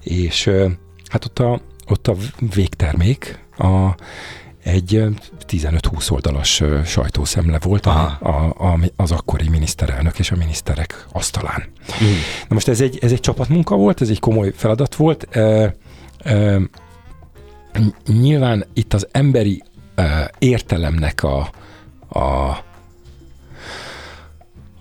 [0.00, 0.50] és
[1.08, 2.14] hát ott a, ott a
[2.54, 3.94] végtermék, a,
[4.62, 5.04] egy
[5.48, 11.62] 15-20 oldalas sajtószemle volt a, a, a, az akkori miniszterelnök és a miniszterek asztalán.
[12.04, 12.06] Mm.
[12.48, 15.36] Na most ez egy, ez egy csapatmunka volt, ez egy komoly feladat volt.
[15.36, 15.74] E,
[16.18, 16.60] e,
[18.06, 19.62] nyilván itt az emberi
[19.94, 21.50] e, értelemnek a,
[22.20, 22.56] a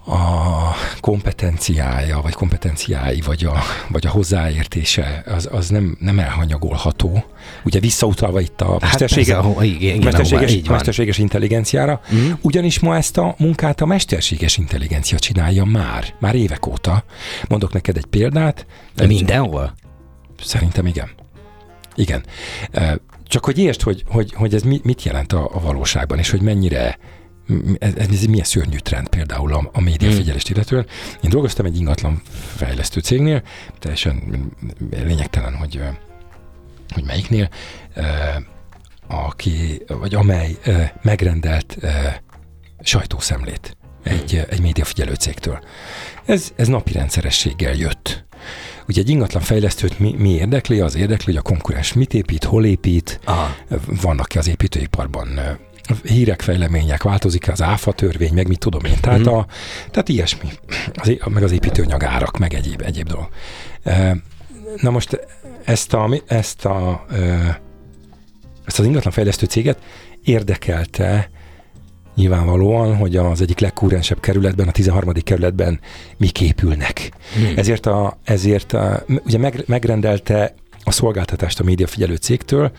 [0.08, 3.54] a kompetenciája, vagy kompetenciái, vagy a,
[3.90, 7.24] vagy a hozzáértése, az, az nem, nem elhanyagolható.
[7.64, 12.32] Ugye visszautalva itt a hát mestersége, hát a, igen, mesterséges, mesterséges intelligenciára, mm.
[12.42, 17.04] ugyanis ma ezt a munkát a mesterséges intelligencia csinálja már, már évek óta.
[17.48, 18.66] Mondok neked egy példát.
[18.96, 19.74] De mindenhol?
[20.44, 21.10] Szerintem igen.
[21.96, 22.24] Igen.
[23.28, 26.98] Csak hogy értsd, hogy, hogy, hogy ez mit jelent a, a valóságban, és hogy mennyire
[27.80, 30.86] ez, ez milyen szörnyű trend például a, a médiafigyelést illetően.
[31.22, 32.22] Én dolgoztam egy ingatlan
[32.56, 33.44] fejlesztő cégnél,
[33.80, 34.24] teljesen
[34.90, 35.82] lényegtelen, hogy,
[36.94, 37.50] hogy melyiknél,
[39.08, 40.58] aki, vagy amely
[41.02, 41.78] megrendelt
[42.82, 45.60] sajtószemlét egy, egy médiafigyelő cégtől.
[46.26, 48.26] Ez, ez napi rendszerességgel jött.
[48.88, 50.80] Ugye egy ingatlan fejlesztőt mi, mi érdekli?
[50.80, 53.56] Az érdekli, hogy a konkurens mit épít, hol épít, Aha.
[54.02, 55.40] vannak-e az építőiparban
[56.04, 59.00] hírek, fejlemények, változik az áfa törvény, meg mit tudom én.
[59.02, 59.34] Tehát, mm.
[59.34, 59.46] a,
[59.92, 60.50] tehát ilyesmi,
[60.94, 63.28] az, meg az építőanyag árak, meg egyéb, egyéb dolog.
[64.82, 65.20] Na most
[65.64, 67.06] ezt a, ezt a
[68.68, 69.80] ezt az ingatlan fejlesztő céget
[70.24, 71.30] érdekelte
[72.16, 75.14] nyilvánvalóan, hogy az egyik legkúrensebb kerületben, a 13.
[75.24, 75.80] kerületben
[76.18, 77.12] mik épülnek.
[77.34, 77.54] Hmm.
[77.56, 82.72] Ezért, a, ezért a, ugye meg, megrendelte a szolgáltatást a médiafigyelő cégtől,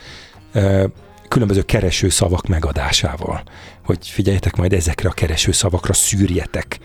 [1.28, 3.42] különböző kereső szavak megadásával.
[3.84, 6.78] Hogy figyeljetek majd ezekre a kereső szavakra, szűrjetek.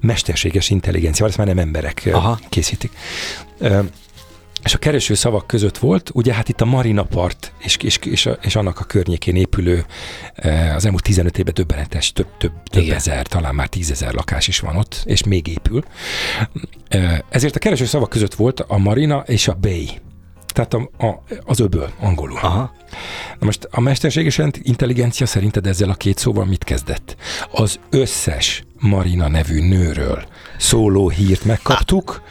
[0.00, 2.38] Mesterséges intelligencia, ezt már nem emberek Aha.
[2.48, 2.92] készítik.
[4.64, 8.28] És a kereső szavak között volt, ugye hát itt a Marina Part és, és, és,
[8.40, 9.84] és annak a környékén épülő
[10.74, 14.76] az elmúlt 15 évben döbbenetes, több, több, több ezer, talán már tízezer lakás is van
[14.76, 15.84] ott, és még épül.
[17.28, 20.00] Ezért a kereső szavak között volt a Marina és a Bay
[20.58, 22.38] tehát a, a, az öböl angolul.
[22.42, 22.72] Aha.
[23.38, 27.16] Na most a mesterséges intelligencia szerinted ezzel a két szóval mit kezdett?
[27.50, 30.24] Az összes Marina nevű nőről
[30.58, 32.22] szóló hírt megkaptuk,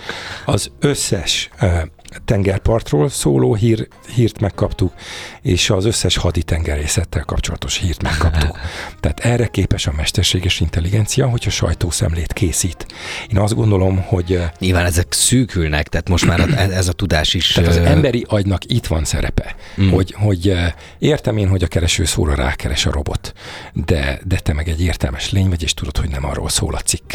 [0.45, 1.81] az összes uh,
[2.25, 4.93] tengerpartról szóló hír, hírt megkaptuk,
[5.41, 8.60] és az összes haditengerészettel kapcsolatos hírt megkaptuk.
[8.99, 12.86] Tehát erre képes a mesterséges intelligencia, hogyha sajtószemlét készít.
[13.32, 14.39] Én azt gondolom, hogy...
[14.60, 16.39] Nyilván ezek szűkülnek, tehát most már
[16.80, 17.51] ez a tudás is...
[17.51, 19.89] Tehát az emberi agynak itt van szerepe, mm.
[19.89, 20.53] hogy, hogy
[20.99, 23.34] értem én, hogy a kereső szóra rákeres a robot,
[23.73, 26.80] de, de te meg egy értelmes lény vagy, és tudod, hogy nem arról szól a
[26.80, 27.13] cikk.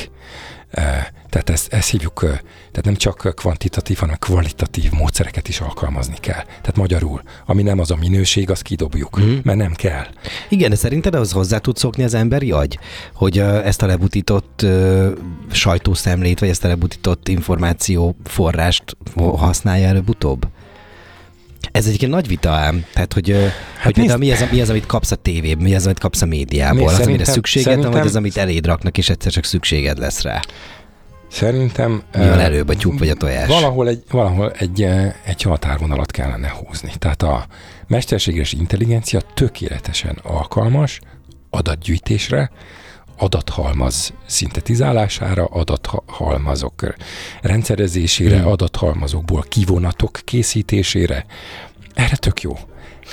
[0.72, 6.42] Tehát ezt, ezt hívjuk, tehát nem csak kvantitatív, hanem kvalitatív módszereket is alkalmazni kell.
[6.44, 9.38] Tehát magyarul, ami nem az a minőség, azt kidobjuk, mm.
[9.42, 10.06] mert nem kell.
[10.48, 12.78] Igen, de szerinted az hozzá tud szokni az emberi agy,
[13.14, 15.12] hogy ezt a lebutított uh,
[15.50, 20.46] sajtószemlét, vagy ezt a lebutított információforrást használja előbb-utóbb?
[21.70, 23.36] Ez egyébként nagy vita ám, tehát hogy,
[23.78, 26.26] hát hogy mi, az, mi az, amit kapsz a tévében, mi az, amit kapsz a
[26.26, 29.98] médiából, nézd, az, amire szükséged van, vagy az, amit eléd raknak, és egyszer csak szükséged
[29.98, 30.40] lesz rá.
[31.30, 32.02] Szerintem...
[32.18, 33.48] Mi van előbb, a tyúk vagy a tojás?
[33.48, 34.82] Valahol egy, valahol egy,
[35.24, 36.92] egy határvonalat kellene húzni.
[36.98, 37.46] Tehát a
[37.86, 41.00] mesterséges intelligencia tökéletesen alkalmas
[41.50, 42.50] adatgyűjtésre,
[43.16, 46.94] adathalmaz szintetizálására, adathalmazok
[47.40, 48.46] rendszerezésére, hmm.
[48.50, 51.26] adathalmazokból kivonatok készítésére.
[51.94, 52.56] Erre tök jó.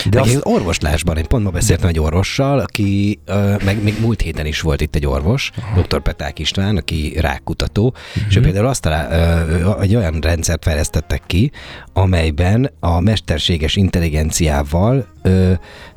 [0.09, 0.39] De az...
[0.43, 3.19] orvoslásban, én pont ma beszéltem egy orvossal, aki,
[3.63, 6.01] meg még múlt héten is volt itt egy orvos, dr.
[6.01, 8.23] Peták István, aki rákkutató, uh-huh.
[8.29, 11.51] és ő például azt talál, egy olyan rendszert fejlesztettek ki,
[11.93, 15.07] amelyben a mesterséges intelligenciával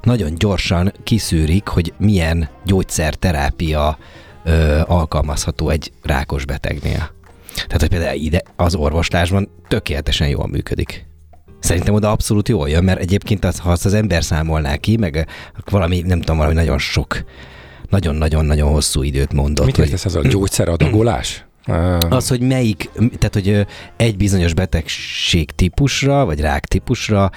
[0.02, 3.98] nagyon gyorsan kiszűrik, hogy milyen gyógyszerterápia
[4.84, 7.10] alkalmazható egy rákos betegnél.
[7.54, 11.06] Tehát, hogy például ide az orvoslásban tökéletesen jól működik.
[11.62, 15.26] Szerintem oda abszolút jól jön, mert egyébként az, ha azt az ember számolná ki, meg
[15.70, 17.24] valami, nem tudom, valami nagyon sok,
[17.88, 19.66] nagyon-nagyon-nagyon hosszú időt mondott.
[19.66, 21.44] Mit értesz ez a gyógyszeradagolás?
[22.08, 27.30] Az, hogy melyik, tehát, hogy egy bizonyos betegség típusra, vagy rák típusra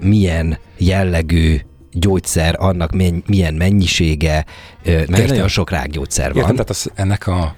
[0.00, 1.60] milyen jellegű
[1.92, 2.90] gyógyszer, annak
[3.26, 4.44] milyen mennyisége,
[4.84, 5.26] mert Értem.
[5.26, 6.36] nagyon sok rákgyógyszer van.
[6.36, 7.54] Értem, tehát az, ennek a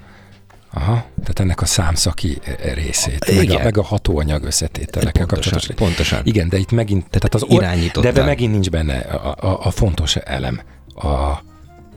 [0.72, 2.38] Aha, tehát ennek a számszaki
[2.74, 3.46] részét, Igen.
[3.46, 5.74] meg a, meg a hatóanyag összetételekkel kapcsolatos.
[5.74, 6.20] Pontosan.
[6.24, 8.12] Igen, de itt megint, tehát az irányította.
[8.12, 10.60] De megint nincs benne a, a, a fontos elem,
[10.94, 11.06] a,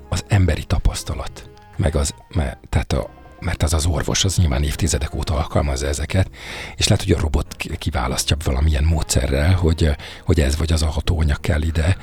[0.09, 5.15] az emberi tapasztalat, meg az, mert, tehát a, mert az az orvos, az nyilván évtizedek
[5.15, 6.29] óta alkalmazza ezeket,
[6.75, 9.89] és lehet, hogy a robot kiválasztja valamilyen módszerrel, hogy,
[10.25, 11.97] hogy ez vagy az a hatóanyag kell ide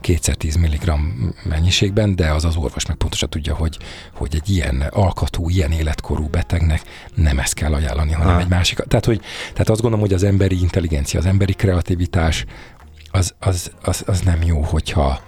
[0.00, 0.92] kétszer 10 mg
[1.44, 3.78] mennyiségben, de az az orvos meg pontosan tudja, hogy,
[4.14, 6.82] hogy egy ilyen alkatú, ilyen életkorú betegnek
[7.14, 8.40] nem ezt kell ajánlani, hanem ha.
[8.40, 8.78] egy másik.
[8.78, 9.20] Tehát, hogy,
[9.52, 12.44] tehát azt gondolom, hogy az emberi intelligencia, az emberi kreativitás
[13.10, 15.20] az, az, az, az nem jó, hogyha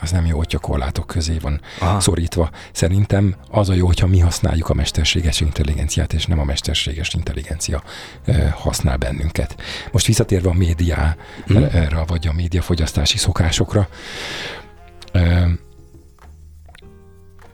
[0.00, 2.00] az nem jó, hogyha korlátok közé van Aha.
[2.00, 2.50] szorítva.
[2.72, 7.82] Szerintem az a jó, hogyha mi használjuk a mesterséges intelligenciát, és nem a mesterséges intelligencia
[8.54, 9.56] használ bennünket.
[9.92, 11.66] Most visszatérve a médiára, hmm.
[12.06, 13.88] vagy a médiafogyasztási szokásokra,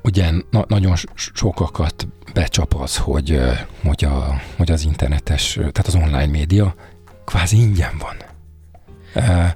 [0.02, 3.40] ugye na- nagyon sokakat becsap az, hogy,
[3.82, 6.74] hogy, a, hogy az internetes, tehát az online média
[7.24, 8.33] kvázi ingyen van.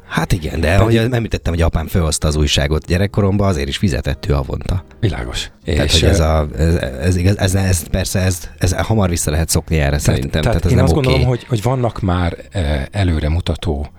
[0.07, 4.33] Hát igen, de ahogy említettem, hogy apám felhozta az újságot gyerekkoromban, azért is fizetett ő
[4.33, 4.85] havonta.
[5.01, 5.51] Világos.
[5.65, 9.31] Tehát, és hogy ez, a, ez, ez, igaz, ez, ez, persze, ez, ez hamar vissza
[9.31, 10.43] lehet szokni erre tehát, szerintem.
[10.43, 11.05] Tehát, tehát ez én nem azt okay.
[11.05, 12.37] gondolom, hogy, hogy vannak már
[12.91, 13.91] előremutató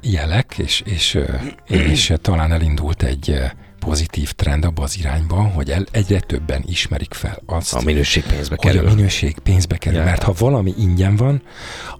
[0.00, 1.18] jelek, és, és,
[1.66, 3.40] és talán elindult egy
[3.78, 8.56] pozitív trend abba az irányba, hogy el, egyre többen ismerik fel azt, a minőség pénzbe
[8.56, 8.80] kerül.
[8.80, 10.04] Hogy a minőség pénzbe kerül, ja.
[10.04, 11.42] mert ha valami ingyen van,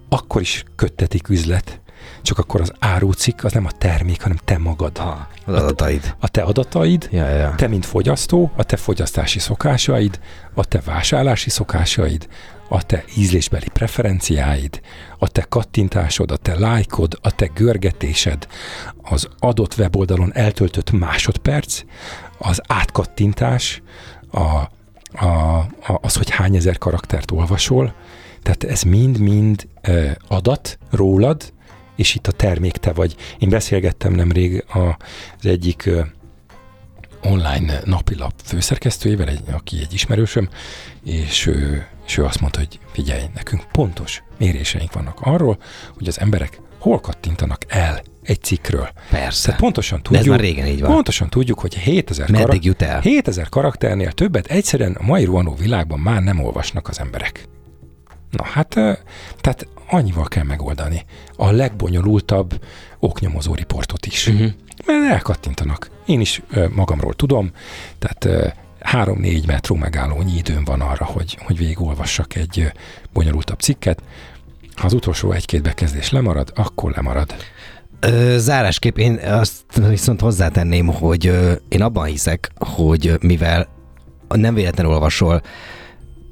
[0.09, 1.81] akkor is köttetik üzlet,
[2.21, 4.97] csak akkor az árucik az nem a termék, hanem te magad.
[4.99, 6.15] Ah, az adataid.
[6.19, 7.53] A te adataid, ja, ja.
[7.55, 10.19] te mint fogyasztó, a te fogyasztási szokásaid,
[10.53, 12.27] a te vásárlási szokásaid,
[12.69, 14.81] a te ízlésbeli preferenciáid,
[15.17, 18.47] a te kattintásod, a te lájkod, a te görgetésed,
[19.01, 21.83] az adott weboldalon eltöltött másodperc,
[22.37, 23.81] az átkattintás,
[24.31, 24.39] a,
[25.25, 27.93] a, a, az, hogy hány ezer karaktert olvasol,
[28.41, 29.67] tehát ez mind-mind
[30.27, 31.53] adat rólad,
[31.97, 33.15] és itt a termék te vagy.
[33.39, 35.89] Én beszélgettem nemrég az egyik
[37.23, 40.49] online napilap főszerkesztőjével, egy, aki egy ismerősöm,
[41.03, 45.57] és ő, és ő azt mondta, hogy figyelj, nekünk pontos méréseink vannak arról,
[45.97, 48.89] hogy az emberek hol kattintanak el egy cikkről.
[49.09, 49.45] Persze.
[49.45, 50.91] Tehát pontosan tudjuk, De ez már régen így van.
[50.91, 52.99] Pontosan tudjuk, hogy 7000, Meddig karak- jut el?
[52.99, 57.47] 7000 karakternél többet egyszerűen a mai rohanó világban már nem olvasnak az emberek.
[58.31, 58.67] Na hát,
[59.41, 61.05] tehát annyival kell megoldani.
[61.35, 62.63] A legbonyolultabb
[62.99, 64.27] oknyomozó riportot is.
[64.27, 64.51] Uh-huh.
[64.85, 65.89] Mert elkattintanak.
[66.05, 67.51] Én is magamról tudom,
[67.99, 72.71] tehát három-négy metró megállónyi időm van arra, hogy, hogy végigolvassak egy
[73.13, 74.01] bonyolultabb cikket.
[74.75, 77.35] Ha az utolsó egy-két bekezdés lemarad, akkor lemarad.
[77.99, 83.67] Ö, zárásképp én azt viszont hozzátenném, hogy ö, én abban hiszek, hogy mivel
[84.27, 85.41] nem véletlenül olvasol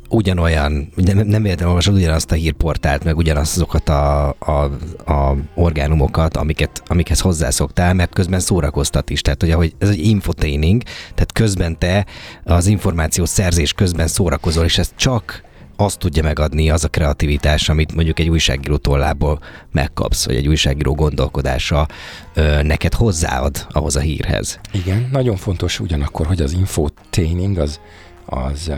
[0.09, 4.63] ugyanolyan, nem, nem véletlenül olvasod ugyanazt a hírportált, meg ugyanazokat a, a,
[5.11, 9.21] a orgánumokat, amiket, amikhez hozzászoktál, mert közben szórakoztat is.
[9.21, 12.05] Tehát, hogy ahogy ez egy infotaining, tehát közben te
[12.43, 15.43] az információ szerzés közben szórakozol, és ez csak
[15.77, 19.39] azt tudja megadni az a kreativitás, amit mondjuk egy újságíró tollából
[19.71, 21.87] megkapsz, vagy egy újságíró gondolkodása
[22.33, 24.59] ö, neked hozzáad ahhoz a hírhez.
[24.71, 27.79] Igen, nagyon fontos ugyanakkor, hogy az infotaining az,
[28.25, 28.71] az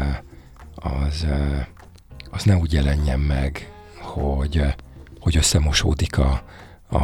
[0.88, 1.25] az,
[2.31, 4.63] az ne úgy jelenjen meg, hogy,
[5.19, 6.43] hogy összemosódik a,
[6.89, 6.97] a,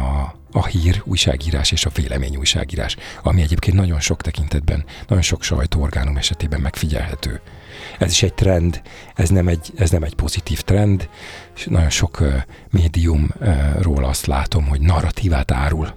[0.52, 6.16] a hír, újságírás és a vélemény újságírás, ami egyébként nagyon sok tekintetben, nagyon sok sajtóorgánum
[6.16, 7.40] esetében megfigyelhető.
[7.98, 8.82] Ez is egy trend,
[9.14, 11.08] ez nem egy, ez nem egy pozitív trend,
[11.56, 12.34] és nagyon sok uh,
[12.70, 15.94] médiumról azt látom, hogy narratívát árul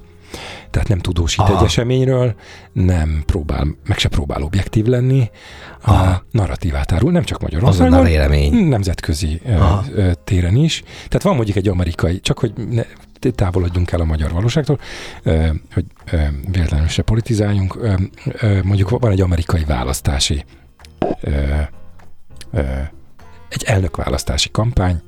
[0.70, 1.58] tehát nem tudósít Aha.
[1.58, 2.36] egy eseményről,
[2.74, 5.30] nem próbál, meg se próbál objektív lenni,
[5.82, 6.10] Aha.
[6.10, 7.94] a narratívát árul, nem csak Magyarországon,
[8.68, 9.84] nemzetközi Aha.
[10.24, 10.84] téren is.
[10.96, 12.84] Tehát van mondjuk egy amerikai, csak hogy ne,
[13.32, 14.80] távolodjunk el a magyar valóságtól,
[15.74, 15.86] hogy
[16.52, 17.80] véletlenül se politizáljunk,
[18.64, 20.46] mondjuk van egy amerikai választási
[23.50, 25.02] egy elnökválasztási kampány,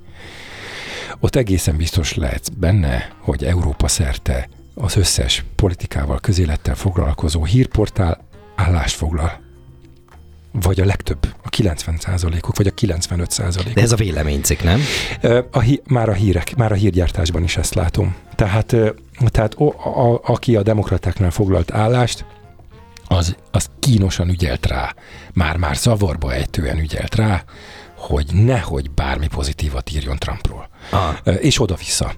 [1.19, 4.49] ott egészen biztos lehet benne, hogy Európa szerte
[4.81, 9.39] az összes politikával, közélettel foglalkozó hírportál állást foglal.
[10.51, 13.73] Vagy a legtöbb, a 90%-ok, vagy a 95%-ok.
[13.73, 14.81] De ez a véleménycik, nem?
[15.51, 18.15] A hí- már a hírek, már a hírgyártásban is ezt látom.
[18.35, 18.75] Tehát,
[19.25, 22.25] tehát a, a, aki a demokratáknál foglalt állást,
[23.07, 24.95] az, az kínosan ügyelt rá,
[25.33, 27.43] már-már zavarba ejtően ügyelt rá,
[27.99, 30.69] hogy nehogy bármi pozitívat írjon Trumpról.
[30.89, 31.35] Ah.
[31.39, 32.13] És oda-vissza,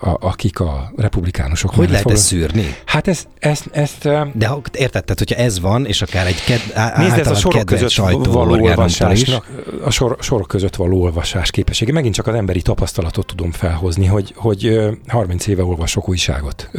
[0.00, 1.74] akik a republikánusok...
[1.74, 2.76] Hogy lehet ezt szűrni?
[2.84, 3.28] Hát ezt...
[3.38, 4.02] ezt, ezt
[4.34, 6.60] De ha, érted, tehát hogyha ez van, és akár egy ked,
[6.96, 9.46] Nézd, ez a sorok között való olvasásnak,
[9.84, 11.92] a sor, sorok között való olvasás képessége.
[11.92, 14.78] Megint csak az emberi tapasztalatot tudom felhozni, hogy, hogy
[15.08, 16.70] 30 éve olvasok újságot,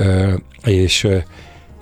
[0.64, 1.08] és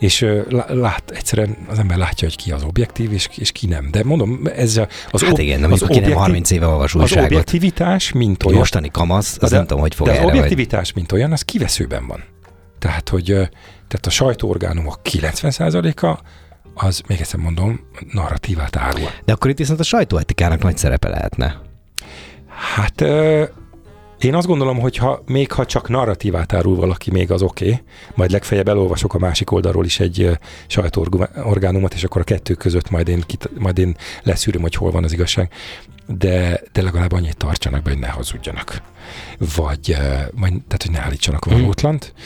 [0.04, 0.26] és
[0.68, 3.92] lát, egyszerűen az ember látja, hogy ki az objektív, és, és ki nem.
[3.92, 4.82] De mondom, ez
[5.12, 6.96] az, hát igen, nem az objektív, nem 30 éve olvas.
[6.96, 8.58] Az objektivitás, mint olyan.
[8.58, 10.96] Mostani kamasz, az de, nem tudom, hogy fog De az objektivitás, vagy.
[10.96, 12.24] mint olyan, az kiveszőben van.
[12.80, 13.26] Tehát, hogy
[13.88, 16.20] tehát a sajtóorgánumok 90%-a
[16.74, 17.80] az, még egyszer mondom,
[18.12, 19.10] narratívát árul.
[19.26, 21.62] De akkor itt viszont a sajtóetikának nagy szerepe lehetne.
[22.76, 23.04] Hát
[24.24, 27.82] én azt gondolom, hogy ha, még ha csak narratívát árul valaki, még az oké, okay.
[28.16, 30.30] majd legfeljebb elolvasok a másik oldalról is egy
[30.68, 33.24] sajtóorgánumot, és akkor a kettő között majd én,
[33.60, 35.52] majd én leszűröm, hogy hol van az igazság.
[36.08, 38.82] De, de legalább annyit tartsanak be, hogy ne hazudjanak.
[39.56, 39.96] Vagy,
[40.32, 42.14] vagy tehát, hogy ne állítsanak valótlant.
[42.16, 42.22] Mm.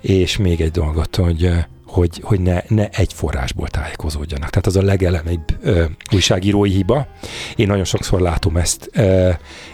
[0.00, 1.50] És még egy dolgot, hogy
[1.92, 4.50] hogy, hogy ne, ne egy forrásból tájékozódjanak.
[4.50, 7.06] Tehát az a legelemibb ö, újságírói hiba.
[7.56, 9.30] Én nagyon sokszor látom ezt ö,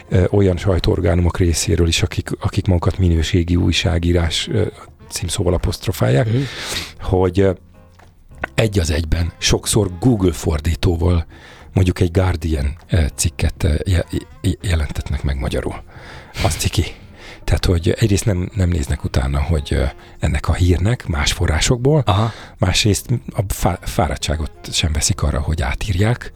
[0.08, 4.66] ö, olyan sajtóorgánumok részéről is, akik, akik magukat minőségi újságírás ö,
[5.08, 6.42] címszóval apostrofálják, uh-huh.
[7.00, 7.48] hogy
[8.54, 11.26] egy az egyben sokszor Google fordítóval
[11.72, 12.76] mondjuk egy Guardian
[13.14, 13.66] cikket
[14.60, 15.82] jelentetnek meg magyarul.
[16.42, 16.84] Azt ciki.
[17.49, 19.78] Tehát, hogy egyrészt nem, nem néznek utána, hogy
[20.18, 22.32] ennek a hírnek más forrásokból, Aha.
[22.59, 26.32] másrészt a fáradtságot sem veszik arra, hogy átírják,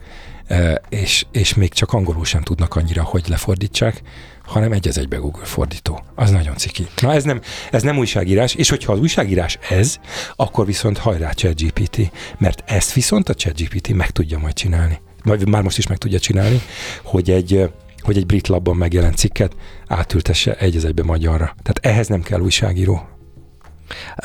[0.89, 4.01] és, és még csak angolul sem tudnak annyira, hogy lefordítsák,
[4.45, 6.03] hanem egy az egybe Google fordító.
[6.15, 6.87] Az nagyon ciki.
[7.01, 7.41] Na ez nem,
[7.71, 9.97] ez nem újságírás, és hogyha az újságírás ez,
[10.35, 15.01] akkor viszont hajrá ChatGPT, mert ezt viszont a ChatGPT meg tudja majd csinálni.
[15.23, 16.61] Majd már most is meg tudja csinálni,
[17.03, 17.69] hogy egy
[18.03, 19.55] hogy egy brit labban megjelent cikket
[19.87, 21.55] átültesse egy az egybe magyarra.
[21.63, 23.07] Tehát ehhez nem kell újságíró.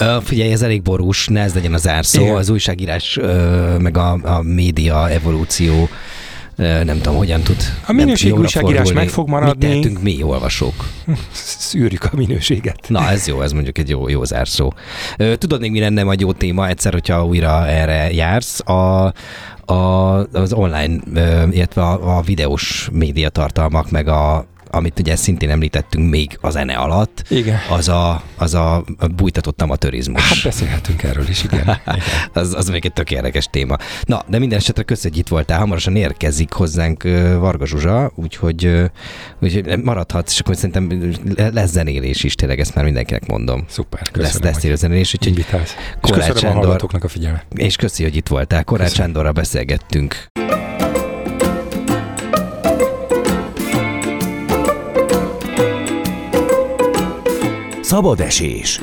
[0.01, 2.21] Uh, figyelj, ez elég borús, ne ez legyen az árszó.
[2.21, 2.37] Igen.
[2.37, 5.89] Az újságírás, uh, meg a, a média evolúció
[6.59, 7.57] nem tudom, hogyan tud.
[7.87, 9.67] A minőség újságírás meg fog maradni.
[9.67, 10.75] Mit tehetünk mi, olvasók?
[11.33, 12.89] Szűrjük a minőséget.
[12.89, 14.73] Na, ez jó, ez mondjuk egy jó, jó zárszó.
[15.39, 18.69] Tudod még, mi lenne majd jó téma egyszer, hogyha újra erre jársz?
[18.69, 19.13] A,
[19.73, 19.75] a,
[20.33, 20.97] az online,
[21.51, 27.25] illetve a, a videós médiatartalmak, meg a, amit ugye szintén említettünk még a zene alatt,
[27.29, 27.59] igen.
[27.71, 28.85] az a, az a
[29.17, 30.29] bújtatott amatőrizmus.
[30.29, 31.77] Hát beszélhetünk erről is, igen.
[32.33, 33.77] az, az még egy tök érdekes téma.
[34.03, 35.59] Na, de minden esetre köszönjük, hogy itt voltál.
[35.59, 37.03] Hamarosan érkezik hozzánk
[37.39, 38.91] Varga Zsuzsa, úgyhogy,
[39.41, 41.13] úgyhogy maradhatsz, és akkor szerintem
[41.53, 43.65] lesz zenélés is, tényleg ezt már mindenkinek mondom.
[43.69, 44.51] Szuper, köszönöm.
[44.51, 45.47] Lesz, lesz zenélés, úgyhogy
[46.01, 47.45] Korács Sándor, a, a figyelmet.
[47.55, 48.65] És köszi, hogy itt voltál.
[48.65, 50.29] Korács Sándorral beszélgettünk.
[57.89, 58.81] Szabad esés